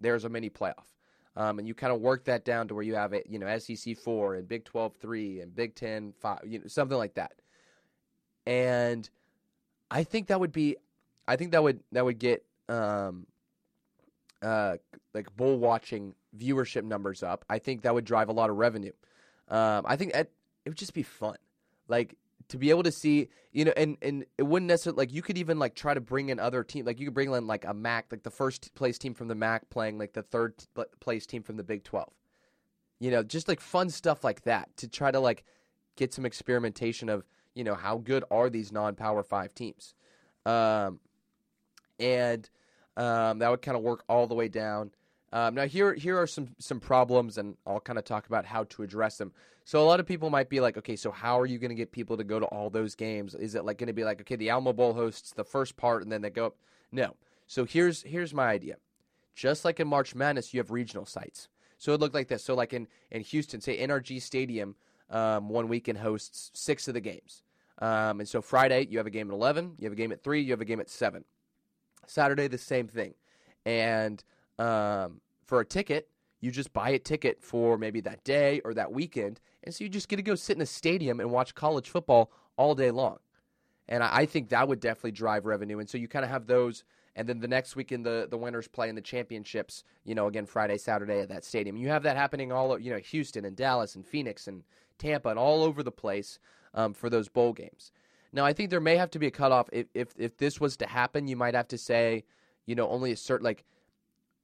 there's 0.00 0.24
a 0.24 0.28
mini 0.28 0.48
playoff. 0.48 0.86
Um, 1.36 1.58
and 1.58 1.68
you 1.68 1.74
kind 1.74 1.92
of 1.92 2.00
work 2.00 2.24
that 2.24 2.44
down 2.44 2.66
to 2.68 2.74
where 2.74 2.82
you 2.82 2.94
have 2.94 3.12
it, 3.12 3.26
you 3.28 3.38
know, 3.38 3.58
SEC 3.58 3.96
4 3.96 4.34
and 4.36 4.48
Big 4.48 4.64
12 4.64 4.96
3 4.96 5.40
and 5.40 5.54
Big 5.54 5.74
10 5.74 6.14
5, 6.18 6.40
you 6.46 6.58
know, 6.58 6.66
something 6.66 6.98
like 6.98 7.14
that. 7.14 7.32
And 8.46 9.08
I 9.90 10.02
think 10.02 10.28
that 10.28 10.40
would 10.40 10.52
be, 10.52 10.76
I 11.28 11.36
think 11.36 11.52
that 11.52 11.62
would, 11.62 11.80
that 11.92 12.04
would 12.04 12.18
get, 12.18 12.44
um, 12.70 13.26
uh, 14.42 14.76
like 15.12 15.34
bull 15.36 15.58
watching 15.58 16.14
viewership 16.36 16.84
numbers 16.84 17.22
up, 17.22 17.44
I 17.50 17.58
think 17.58 17.82
that 17.82 17.94
would 17.94 18.04
drive 18.04 18.28
a 18.28 18.32
lot 18.32 18.50
of 18.50 18.56
revenue. 18.56 18.92
Um, 19.48 19.84
I 19.86 19.96
think 19.96 20.14
it 20.14 20.30
would 20.64 20.76
just 20.76 20.94
be 20.94 21.02
fun, 21.02 21.36
like 21.88 22.16
to 22.48 22.58
be 22.58 22.70
able 22.70 22.84
to 22.84 22.92
see, 22.92 23.28
you 23.52 23.64
know, 23.64 23.72
and 23.76 23.96
and 24.00 24.24
it 24.38 24.44
wouldn't 24.44 24.68
necessarily 24.68 24.98
like 24.98 25.12
you 25.12 25.22
could 25.22 25.38
even 25.38 25.58
like 25.58 25.74
try 25.74 25.92
to 25.92 26.00
bring 26.00 26.28
in 26.28 26.38
other 26.38 26.62
teams, 26.62 26.86
like 26.86 27.00
you 27.00 27.06
could 27.06 27.14
bring 27.14 27.32
in 27.32 27.46
like 27.46 27.64
a 27.64 27.74
MAC, 27.74 28.06
like 28.10 28.22
the 28.22 28.30
first 28.30 28.72
place 28.74 28.98
team 28.98 29.14
from 29.14 29.28
the 29.28 29.34
MAC 29.34 29.68
playing 29.70 29.98
like 29.98 30.12
the 30.12 30.22
third 30.22 30.54
place 31.00 31.26
team 31.26 31.42
from 31.42 31.56
the 31.56 31.64
Big 31.64 31.82
Twelve, 31.82 32.12
you 33.00 33.10
know, 33.10 33.22
just 33.22 33.48
like 33.48 33.60
fun 33.60 33.90
stuff 33.90 34.22
like 34.22 34.42
that 34.42 34.68
to 34.76 34.88
try 34.88 35.10
to 35.10 35.20
like 35.20 35.44
get 35.96 36.14
some 36.14 36.24
experimentation 36.24 37.08
of 37.08 37.24
you 37.54 37.64
know 37.64 37.74
how 37.74 37.98
good 37.98 38.24
are 38.30 38.48
these 38.48 38.70
non-power 38.70 39.24
five 39.24 39.54
teams, 39.54 39.94
um, 40.46 41.00
and 41.98 42.48
um, 42.96 43.38
that 43.38 43.50
would 43.50 43.62
kind 43.62 43.76
of 43.76 43.82
work 43.82 44.04
all 44.08 44.26
the 44.26 44.34
way 44.34 44.48
down. 44.48 44.90
Um, 45.32 45.54
now 45.54 45.66
here 45.66 45.94
here 45.94 46.20
are 46.20 46.26
some 46.26 46.48
some 46.58 46.80
problems, 46.80 47.38
and 47.38 47.56
I'll 47.66 47.80
kind 47.80 47.98
of 47.98 48.04
talk 48.04 48.26
about 48.26 48.44
how 48.44 48.64
to 48.64 48.82
address 48.82 49.16
them. 49.18 49.32
So 49.64 49.80
a 49.80 49.86
lot 49.86 50.00
of 50.00 50.06
people 50.06 50.30
might 50.30 50.48
be 50.48 50.60
like, 50.60 50.76
okay, 50.78 50.96
so 50.96 51.12
how 51.12 51.38
are 51.38 51.46
you 51.46 51.58
going 51.58 51.68
to 51.68 51.76
get 51.76 51.92
people 51.92 52.16
to 52.16 52.24
go 52.24 52.40
to 52.40 52.46
all 52.46 52.70
those 52.70 52.96
games? 52.96 53.34
Is 53.34 53.54
it 53.54 53.64
like 53.64 53.78
going 53.78 53.86
to 53.86 53.92
be 53.92 54.02
like, 54.02 54.20
okay, 54.22 54.34
the 54.34 54.50
Alamo 54.50 54.72
Bowl 54.72 54.94
hosts 54.94 55.32
the 55.32 55.44
first 55.44 55.76
part, 55.76 56.02
and 56.02 56.10
then 56.10 56.22
they 56.22 56.30
go 56.30 56.46
up? 56.46 56.56
No. 56.90 57.14
So 57.46 57.64
here's 57.64 58.02
here's 58.02 58.34
my 58.34 58.48
idea. 58.48 58.76
Just 59.34 59.64
like 59.64 59.78
in 59.78 59.86
March 59.86 60.14
Madness, 60.14 60.52
you 60.52 60.58
have 60.58 60.70
regional 60.70 61.06
sites. 61.06 61.48
So 61.78 61.94
it 61.94 62.00
looked 62.00 62.14
like 62.14 62.28
this. 62.28 62.44
So 62.44 62.54
like 62.54 62.72
in 62.72 62.88
in 63.10 63.22
Houston, 63.22 63.60
say 63.60 63.78
NRG 63.78 64.20
Stadium, 64.20 64.74
um, 65.08 65.48
one 65.48 65.68
weekend 65.68 65.98
hosts 65.98 66.50
six 66.54 66.88
of 66.88 66.94
the 66.94 67.00
games. 67.00 67.42
Um, 67.78 68.20
and 68.20 68.28
so 68.28 68.42
Friday 68.42 68.86
you 68.90 68.98
have 68.98 69.06
a 69.06 69.10
game 69.10 69.30
at 69.30 69.34
eleven, 69.34 69.74
you 69.78 69.84
have 69.86 69.92
a 69.92 69.96
game 69.96 70.12
at 70.12 70.22
three, 70.22 70.42
you 70.42 70.50
have 70.50 70.60
a 70.60 70.64
game 70.64 70.80
at 70.80 70.90
seven. 70.90 71.24
Saturday, 72.10 72.48
the 72.48 72.58
same 72.58 72.88
thing. 72.88 73.14
And 73.64 74.22
um, 74.58 75.20
for 75.44 75.60
a 75.60 75.64
ticket, 75.64 76.08
you 76.40 76.50
just 76.50 76.72
buy 76.72 76.90
a 76.90 76.98
ticket 76.98 77.42
for 77.42 77.76
maybe 77.78 78.00
that 78.00 78.24
day 78.24 78.60
or 78.64 78.74
that 78.74 78.92
weekend. 78.92 79.40
And 79.64 79.74
so 79.74 79.84
you 79.84 79.90
just 79.90 80.08
get 80.08 80.16
to 80.16 80.22
go 80.22 80.34
sit 80.34 80.56
in 80.56 80.62
a 80.62 80.66
stadium 80.66 81.20
and 81.20 81.30
watch 81.30 81.54
college 81.54 81.88
football 81.88 82.32
all 82.56 82.74
day 82.74 82.90
long. 82.90 83.18
And 83.88 84.02
I, 84.02 84.18
I 84.18 84.26
think 84.26 84.48
that 84.48 84.68
would 84.68 84.80
definitely 84.80 85.12
drive 85.12 85.44
revenue. 85.44 85.78
And 85.78 85.88
so 85.88 85.98
you 85.98 86.08
kind 86.08 86.24
of 86.24 86.30
have 86.30 86.46
those. 86.46 86.84
And 87.16 87.28
then 87.28 87.40
the 87.40 87.48
next 87.48 87.76
weekend, 87.76 88.06
the, 88.06 88.28
the 88.30 88.38
winners 88.38 88.68
play 88.68 88.88
in 88.88 88.94
the 88.94 89.00
championships, 89.00 89.84
you 90.04 90.14
know, 90.14 90.28
again, 90.28 90.46
Friday, 90.46 90.78
Saturday 90.78 91.20
at 91.20 91.28
that 91.28 91.44
stadium. 91.44 91.76
You 91.76 91.88
have 91.88 92.04
that 92.04 92.16
happening 92.16 92.52
all, 92.52 92.78
you 92.78 92.90
know, 92.90 92.98
Houston 92.98 93.44
and 93.44 93.56
Dallas 93.56 93.96
and 93.96 94.06
Phoenix 94.06 94.46
and 94.46 94.62
Tampa 94.98 95.28
and 95.28 95.38
all 95.38 95.62
over 95.62 95.82
the 95.82 95.90
place 95.92 96.38
um, 96.72 96.94
for 96.94 97.10
those 97.10 97.28
bowl 97.28 97.52
games. 97.52 97.92
Now, 98.32 98.44
I 98.44 98.52
think 98.52 98.70
there 98.70 98.80
may 98.80 98.96
have 98.96 99.10
to 99.12 99.18
be 99.18 99.26
a 99.26 99.30
cutoff. 99.30 99.68
If, 99.72 99.86
if 99.94 100.08
if 100.16 100.36
this 100.36 100.60
was 100.60 100.76
to 100.78 100.86
happen, 100.86 101.26
you 101.26 101.36
might 101.36 101.54
have 101.54 101.68
to 101.68 101.78
say, 101.78 102.24
you 102.66 102.74
know, 102.74 102.88
only 102.88 103.12
a 103.12 103.16
certain 103.16 103.44
like 103.44 103.64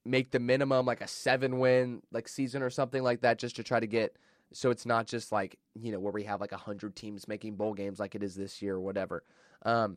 make 0.05 0.31
the 0.31 0.41
minimum 0.41 0.87
like 0.87 1.01
a 1.01 1.09
seven 1.09 1.59
win 1.59 2.03
like 2.13 2.29
season 2.29 2.63
or 2.63 2.71
something 2.71 3.03
like 3.03 3.21
that, 3.23 3.39
just 3.39 3.57
to 3.57 3.63
try 3.63 3.81
to 3.81 3.87
get 3.87 4.17
so 4.53 4.71
it's 4.71 4.87
not 4.87 5.07
just 5.07 5.33
like 5.33 5.59
you 5.75 5.93
know 5.93 5.99
where 5.99 6.13
we 6.13 6.25
have 6.25 6.41
like 6.41 6.53
a 6.53 6.57
hundred 6.57 6.95
teams 6.97 7.29
making 7.29 7.57
bowl 7.57 7.75
games 7.75 7.99
like 7.99 8.15
it 8.15 8.23
is 8.23 8.35
this 8.35 8.63
year 8.63 8.75
or 8.75 8.81
whatever. 8.81 9.23
Um, 9.65 9.97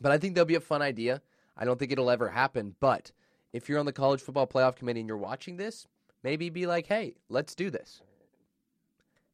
but 0.00 0.12
I 0.12 0.18
think 0.18 0.34
that'll 0.34 0.46
be 0.46 0.54
a 0.54 0.60
fun 0.60 0.82
idea. 0.82 1.22
I 1.56 1.64
don't 1.64 1.78
think 1.78 1.92
it'll 1.92 2.10
ever 2.10 2.28
happen, 2.28 2.74
but 2.80 3.12
if 3.52 3.68
you're 3.68 3.78
on 3.78 3.86
the 3.86 3.92
college 3.92 4.20
football 4.20 4.46
playoff 4.46 4.76
committee 4.76 5.00
and 5.00 5.08
you're 5.08 5.16
watching 5.16 5.56
this, 5.56 5.86
maybe 6.22 6.50
be 6.50 6.66
like, 6.66 6.86
hey, 6.86 7.14
let's 7.28 7.54
do 7.54 7.70
this. 7.70 8.02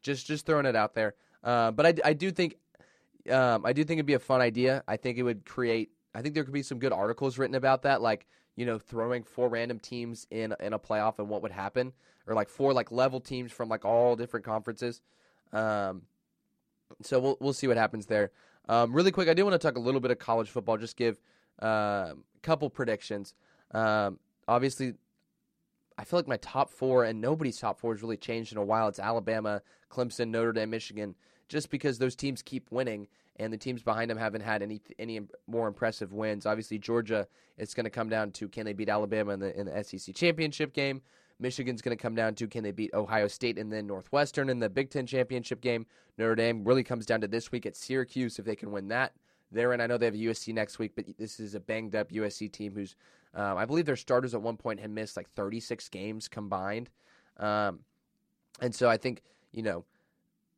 Just 0.02 0.26
just 0.26 0.46
throwing 0.46 0.66
it 0.66 0.76
out 0.76 0.94
there. 0.94 1.14
Uh, 1.42 1.70
but 1.70 1.86
I, 1.86 1.94
I 2.10 2.12
do 2.12 2.30
think 2.30 2.56
um, 3.30 3.64
I 3.64 3.72
do 3.72 3.84
think 3.84 3.98
it'd 3.98 4.06
be 4.06 4.14
a 4.14 4.18
fun 4.18 4.40
idea. 4.40 4.82
I 4.86 4.96
think 4.96 5.18
it 5.18 5.22
would 5.22 5.44
create. 5.44 5.90
I 6.14 6.22
think 6.22 6.34
there 6.34 6.44
could 6.44 6.54
be 6.54 6.62
some 6.62 6.78
good 6.78 6.92
articles 6.92 7.38
written 7.38 7.56
about 7.56 7.82
that, 7.82 8.02
like 8.02 8.26
you 8.56 8.66
know, 8.66 8.78
throwing 8.78 9.24
four 9.24 9.48
random 9.48 9.78
teams 9.78 10.26
in 10.30 10.54
in 10.60 10.72
a 10.72 10.78
playoff 10.78 11.18
and 11.18 11.28
what 11.28 11.42
would 11.42 11.52
happen, 11.52 11.92
or 12.26 12.34
like 12.34 12.48
four 12.48 12.72
like 12.72 12.92
level 12.92 13.20
teams 13.20 13.52
from 13.52 13.68
like 13.68 13.84
all 13.84 14.16
different 14.16 14.44
conferences. 14.44 15.00
Um, 15.52 16.02
so 17.02 17.18
we'll 17.18 17.36
we'll 17.40 17.52
see 17.52 17.66
what 17.66 17.76
happens 17.76 18.06
there. 18.06 18.30
Um, 18.68 18.92
really 18.92 19.10
quick, 19.10 19.28
I 19.28 19.34
do 19.34 19.44
want 19.44 19.54
to 19.54 19.58
talk 19.58 19.76
a 19.76 19.80
little 19.80 20.00
bit 20.00 20.10
of 20.10 20.18
college 20.18 20.48
football. 20.48 20.76
Just 20.76 20.96
give 20.96 21.20
a 21.58 21.66
uh, 21.66 22.14
couple 22.42 22.70
predictions. 22.70 23.34
Um, 23.72 24.18
obviously, 24.48 24.94
I 25.98 26.04
feel 26.04 26.18
like 26.18 26.28
my 26.28 26.38
top 26.38 26.70
four 26.70 27.04
and 27.04 27.20
nobody's 27.20 27.58
top 27.58 27.78
four 27.78 27.92
has 27.92 28.02
really 28.02 28.16
changed 28.16 28.52
in 28.52 28.58
a 28.58 28.64
while. 28.64 28.88
It's 28.88 28.98
Alabama, 28.98 29.62
Clemson, 29.90 30.28
Notre 30.28 30.52
Dame, 30.52 30.70
Michigan 30.70 31.14
just 31.48 31.70
because 31.70 31.98
those 31.98 32.16
teams 32.16 32.42
keep 32.42 32.70
winning 32.70 33.08
and 33.36 33.52
the 33.52 33.56
teams 33.56 33.82
behind 33.82 34.10
them 34.10 34.18
haven't 34.18 34.42
had 34.42 34.62
any 34.62 34.80
any 34.98 35.20
more 35.46 35.66
impressive 35.66 36.12
wins. 36.12 36.46
Obviously, 36.46 36.78
Georgia, 36.78 37.26
it's 37.58 37.74
going 37.74 37.84
to 37.84 37.90
come 37.90 38.08
down 38.08 38.30
to 38.32 38.48
can 38.48 38.64
they 38.64 38.72
beat 38.72 38.88
Alabama 38.88 39.32
in 39.32 39.40
the 39.40 39.58
in 39.58 39.66
the 39.66 39.84
SEC 39.84 40.14
championship 40.14 40.72
game. 40.72 41.02
Michigan's 41.40 41.82
going 41.82 41.96
to 41.96 42.00
come 42.00 42.14
down 42.14 42.34
to 42.36 42.46
can 42.46 42.62
they 42.62 42.70
beat 42.70 42.94
Ohio 42.94 43.26
State 43.26 43.58
and 43.58 43.72
then 43.72 43.86
Northwestern 43.86 44.48
in 44.48 44.60
the 44.60 44.70
Big 44.70 44.90
Ten 44.90 45.06
championship 45.06 45.60
game. 45.60 45.86
Notre 46.16 46.36
Dame 46.36 46.62
really 46.64 46.84
comes 46.84 47.06
down 47.06 47.20
to 47.22 47.28
this 47.28 47.50
week 47.50 47.66
at 47.66 47.76
Syracuse 47.76 48.38
if 48.38 48.44
they 48.44 48.56
can 48.56 48.70
win 48.70 48.88
that. 48.88 49.12
There 49.50 49.72
and 49.72 49.82
I 49.82 49.86
know 49.86 49.98
they 49.98 50.06
have 50.06 50.14
USC 50.14 50.54
next 50.54 50.78
week, 50.78 50.92
but 50.94 51.04
this 51.18 51.38
is 51.38 51.54
a 51.54 51.60
banged 51.60 51.94
up 51.94 52.10
USC 52.10 52.50
team 52.50 52.72
who's 52.74 52.94
um, 53.34 53.56
I 53.58 53.64
believe 53.64 53.84
their 53.84 53.96
starters 53.96 54.34
at 54.34 54.42
one 54.42 54.56
point 54.56 54.78
had 54.78 54.90
missed 54.90 55.16
like 55.16 55.28
36 55.30 55.88
games 55.88 56.28
combined, 56.28 56.88
um, 57.38 57.80
and 58.60 58.72
so 58.72 58.88
I 58.88 58.96
think 58.96 59.22
you 59.52 59.62
know 59.62 59.84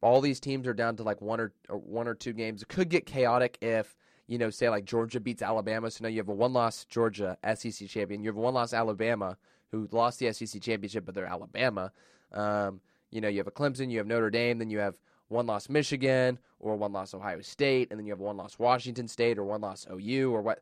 all 0.02 0.20
these 0.20 0.40
teams 0.40 0.66
are 0.66 0.74
down 0.74 0.96
to 0.96 1.02
like 1.02 1.20
one 1.20 1.40
or, 1.40 1.52
or 1.68 1.78
one 1.78 2.06
or 2.08 2.14
two 2.14 2.32
games. 2.32 2.62
It 2.62 2.68
could 2.68 2.88
get 2.88 3.06
chaotic 3.06 3.58
if 3.60 3.96
you 4.26 4.38
know, 4.38 4.50
say 4.50 4.68
like 4.68 4.84
Georgia 4.84 5.20
beats 5.20 5.42
Alabama. 5.42 5.90
So 5.90 6.02
now 6.02 6.08
you 6.08 6.18
have 6.18 6.28
a 6.28 6.34
one 6.34 6.52
loss 6.52 6.84
Georgia 6.84 7.38
SEC 7.54 7.88
champion. 7.88 8.22
You 8.22 8.30
have 8.30 8.36
a 8.36 8.40
one 8.40 8.54
loss 8.54 8.72
Alabama 8.72 9.36
who 9.70 9.88
lost 9.92 10.18
the 10.18 10.32
SEC 10.32 10.60
championship, 10.60 11.04
but 11.04 11.14
they're 11.14 11.26
Alabama. 11.26 11.92
Um, 12.32 12.80
you 13.10 13.20
know, 13.20 13.28
you 13.28 13.38
have 13.38 13.46
a 13.46 13.52
Clemson, 13.52 13.90
you 13.90 13.98
have 13.98 14.06
Notre 14.06 14.30
Dame, 14.30 14.58
then 14.58 14.70
you 14.70 14.78
have 14.78 14.98
one 15.28 15.46
loss 15.46 15.68
Michigan 15.68 16.38
or 16.58 16.76
one 16.76 16.92
loss 16.92 17.14
Ohio 17.14 17.40
State, 17.40 17.88
and 17.90 17.98
then 17.98 18.06
you 18.06 18.12
have 18.12 18.20
one 18.20 18.36
loss 18.36 18.58
Washington 18.58 19.08
State 19.08 19.38
or 19.38 19.44
one 19.44 19.60
loss 19.60 19.86
OU 19.90 20.32
or 20.32 20.42
what. 20.42 20.60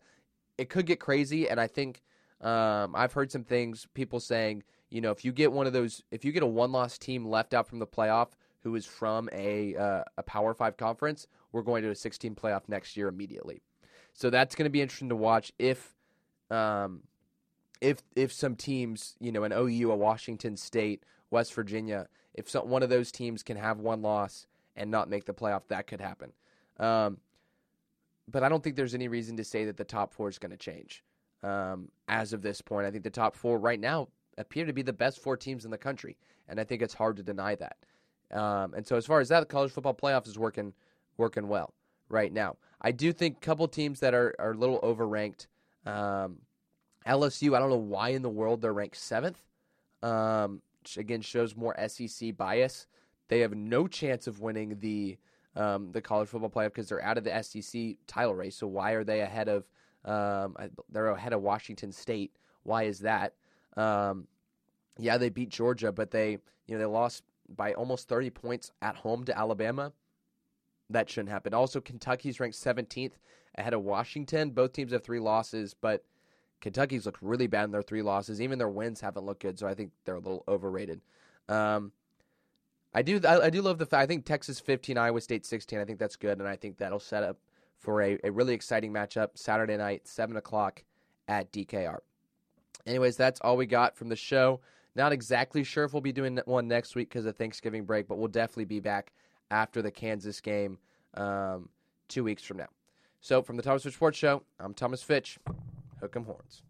It 0.56 0.68
could 0.68 0.86
get 0.86 1.00
crazy, 1.00 1.48
and 1.48 1.58
I 1.58 1.66
think 1.66 2.02
um, 2.40 2.94
I've 2.94 3.12
heard 3.12 3.32
some 3.32 3.44
things 3.44 3.88
people 3.94 4.20
saying, 4.20 4.62
you 4.90 5.00
know, 5.00 5.10
if 5.10 5.24
you 5.24 5.32
get 5.32 5.50
one 5.50 5.66
of 5.66 5.72
those, 5.72 6.02
if 6.10 6.24
you 6.24 6.30
get 6.32 6.42
a 6.42 6.46
one 6.46 6.70
loss 6.70 6.96
team 6.98 7.26
left 7.26 7.54
out 7.54 7.66
from 7.66 7.80
the 7.80 7.86
playoff, 7.86 8.28
who 8.64 8.74
is 8.74 8.86
from 8.86 9.28
a 9.32 9.76
uh, 9.76 10.02
a 10.16 10.22
Power 10.22 10.54
Five 10.54 10.76
conference, 10.76 11.28
we're 11.52 11.62
going 11.62 11.82
to 11.82 11.90
a 11.90 11.94
16 11.94 12.34
playoff 12.34 12.62
next 12.66 12.96
year 12.96 13.08
immediately. 13.08 13.62
So 14.14 14.30
that's 14.30 14.54
going 14.54 14.64
to 14.64 14.70
be 14.70 14.80
interesting 14.80 15.10
to 15.10 15.16
watch 15.16 15.52
if 15.58 15.94
um, 16.50 17.02
if 17.80 17.98
if 18.16 18.32
some 18.32 18.56
teams, 18.56 19.14
you 19.20 19.30
know, 19.30 19.44
an 19.44 19.52
OU, 19.52 19.92
a 19.92 19.96
Washington 19.96 20.56
State, 20.56 21.04
West 21.30 21.52
Virginia, 21.54 22.08
if 22.32 22.48
some, 22.48 22.68
one 22.68 22.82
of 22.82 22.88
those 22.88 23.12
teams 23.12 23.42
can 23.42 23.56
have 23.56 23.78
one 23.78 24.02
loss 24.02 24.46
and 24.76 24.90
not 24.90 25.08
make 25.08 25.26
the 25.26 25.34
playoff, 25.34 25.68
that 25.68 25.86
could 25.86 26.00
happen. 26.00 26.32
Um, 26.78 27.18
but 28.26 28.42
I 28.42 28.48
don't 28.48 28.64
think 28.64 28.76
there's 28.76 28.94
any 28.94 29.08
reason 29.08 29.36
to 29.36 29.44
say 29.44 29.66
that 29.66 29.76
the 29.76 29.84
top 29.84 30.12
four 30.12 30.28
is 30.28 30.38
going 30.38 30.50
to 30.50 30.56
change 30.56 31.04
um, 31.42 31.88
as 32.08 32.32
of 32.32 32.40
this 32.40 32.60
point. 32.60 32.86
I 32.86 32.90
think 32.90 33.04
the 33.04 33.10
top 33.10 33.36
four 33.36 33.58
right 33.58 33.78
now 33.78 34.08
appear 34.38 34.64
to 34.64 34.72
be 34.72 34.82
the 34.82 34.92
best 34.92 35.20
four 35.20 35.36
teams 35.36 35.64
in 35.64 35.70
the 35.70 35.78
country, 35.78 36.16
and 36.48 36.58
I 36.58 36.64
think 36.64 36.82
it's 36.82 36.94
hard 36.94 37.16
to 37.18 37.22
deny 37.22 37.54
that. 37.56 37.76
Um, 38.34 38.74
and 38.74 38.86
so 38.86 38.96
as 38.96 39.06
far 39.06 39.20
as 39.20 39.28
that, 39.28 39.40
the 39.40 39.46
college 39.46 39.70
football 39.72 39.94
playoff 39.94 40.26
is 40.26 40.38
working 40.38 40.72
working 41.16 41.48
well 41.48 41.72
right 42.08 42.32
now. 42.32 42.56
I 42.80 42.90
do 42.90 43.12
think 43.12 43.36
a 43.36 43.40
couple 43.40 43.66
teams 43.68 44.00
that 44.00 44.14
are, 44.14 44.34
are 44.38 44.52
a 44.52 44.56
little 44.56 44.80
overranked. 44.80 45.46
Um, 45.86 46.38
LSU, 47.06 47.56
I 47.56 47.60
don't 47.60 47.70
know 47.70 47.76
why 47.76 48.10
in 48.10 48.22
the 48.22 48.30
world 48.30 48.60
they're 48.60 48.72
ranked 48.72 48.96
seventh. 48.96 49.40
Um, 50.02 50.60
again 50.98 51.22
shows 51.22 51.56
more 51.56 51.74
SEC 51.88 52.36
bias 52.36 52.86
they 53.28 53.40
have 53.40 53.54
no 53.54 53.86
chance 53.86 54.26
of 54.26 54.40
winning 54.40 54.78
the 54.80 55.18
um, 55.56 55.92
the 55.92 56.00
college 56.00 56.28
football 56.28 56.50
playoff 56.50 56.72
because 56.74 56.88
they're 56.88 57.02
out 57.02 57.16
of 57.16 57.24
the 57.24 57.42
SEC 57.42 57.96
title 58.06 58.34
race. 58.34 58.56
So 58.56 58.66
why 58.66 58.92
are 58.92 59.04
they 59.04 59.20
ahead 59.20 59.48
of? 59.48 59.68
Um, 60.04 60.56
they're 60.90 61.08
ahead 61.08 61.32
of 61.32 61.42
Washington 61.42 61.92
State. 61.92 62.36
Why 62.64 62.84
is 62.84 63.00
that? 63.00 63.34
Um, 63.76 64.26
yeah, 64.98 65.16
they 65.16 65.30
beat 65.30 65.48
Georgia, 65.48 65.92
but 65.92 66.10
they 66.10 66.38
you 66.66 66.74
know 66.74 66.78
they 66.78 66.84
lost 66.84 67.22
by 67.48 67.72
almost 67.72 68.08
30 68.08 68.30
points 68.30 68.70
at 68.82 68.96
home 68.96 69.24
to 69.24 69.36
Alabama. 69.36 69.92
That 70.90 71.08
shouldn't 71.08 71.30
happen. 71.30 71.54
Also, 71.54 71.80
Kentucky's 71.80 72.40
ranked 72.40 72.56
17th 72.56 73.12
ahead 73.56 73.74
of 73.74 73.82
Washington. 73.82 74.50
Both 74.50 74.72
teams 74.72 74.92
have 74.92 75.02
three 75.02 75.20
losses, 75.20 75.74
but 75.74 76.04
Kentucky's 76.60 77.06
looked 77.06 77.22
really 77.22 77.46
bad 77.46 77.64
in 77.64 77.70
their 77.70 77.82
three 77.82 78.02
losses. 78.02 78.40
Even 78.40 78.58
their 78.58 78.68
wins 78.68 79.00
haven't 79.00 79.26
looked 79.26 79.42
good, 79.42 79.58
so 79.58 79.66
I 79.66 79.74
think 79.74 79.92
they're 80.04 80.14
a 80.14 80.20
little 80.20 80.44
overrated. 80.48 81.00
Um, 81.48 81.92
I 82.94 83.02
do 83.02 83.20
I, 83.26 83.46
I, 83.46 83.50
do 83.50 83.60
love 83.60 83.78
the 83.78 83.86
fact 83.86 84.02
I 84.02 84.06
think 84.06 84.24
Texas 84.24 84.60
15, 84.60 84.96
Iowa 84.96 85.20
State 85.20 85.44
16. 85.44 85.78
I 85.78 85.84
think 85.84 85.98
that's 85.98 86.16
good, 86.16 86.38
and 86.38 86.48
I 86.48 86.56
think 86.56 86.78
that'll 86.78 87.00
set 87.00 87.22
up 87.22 87.38
for 87.78 88.00
a, 88.02 88.18
a 88.24 88.30
really 88.30 88.54
exciting 88.54 88.92
matchup 88.92 89.30
Saturday 89.34 89.76
night, 89.76 90.06
seven 90.08 90.36
o'clock 90.36 90.84
at 91.28 91.52
DKR. 91.52 91.98
Anyways, 92.86 93.16
that's 93.16 93.40
all 93.40 93.56
we 93.56 93.66
got 93.66 93.96
from 93.96 94.08
the 94.08 94.16
show. 94.16 94.60
Not 94.96 95.12
exactly 95.12 95.64
sure 95.64 95.84
if 95.84 95.92
we'll 95.92 96.00
be 96.02 96.12
doing 96.12 96.38
one 96.44 96.68
next 96.68 96.94
week 96.94 97.08
because 97.08 97.26
of 97.26 97.36
Thanksgiving 97.36 97.84
break, 97.84 98.06
but 98.06 98.16
we'll 98.16 98.28
definitely 98.28 98.66
be 98.66 98.80
back 98.80 99.12
after 99.50 99.82
the 99.82 99.90
Kansas 99.90 100.40
game 100.40 100.78
um, 101.14 101.68
two 102.08 102.22
weeks 102.24 102.42
from 102.42 102.58
now. 102.58 102.68
So, 103.20 103.42
from 103.42 103.56
the 103.56 103.62
Thomas 103.62 103.82
Fitch 103.82 103.94
Sports 103.94 104.18
Show, 104.18 104.42
I'm 104.60 104.74
Thomas 104.74 105.02
Fitch. 105.02 105.38
Hook 106.00 106.14
'em 106.14 106.24
horns. 106.24 106.62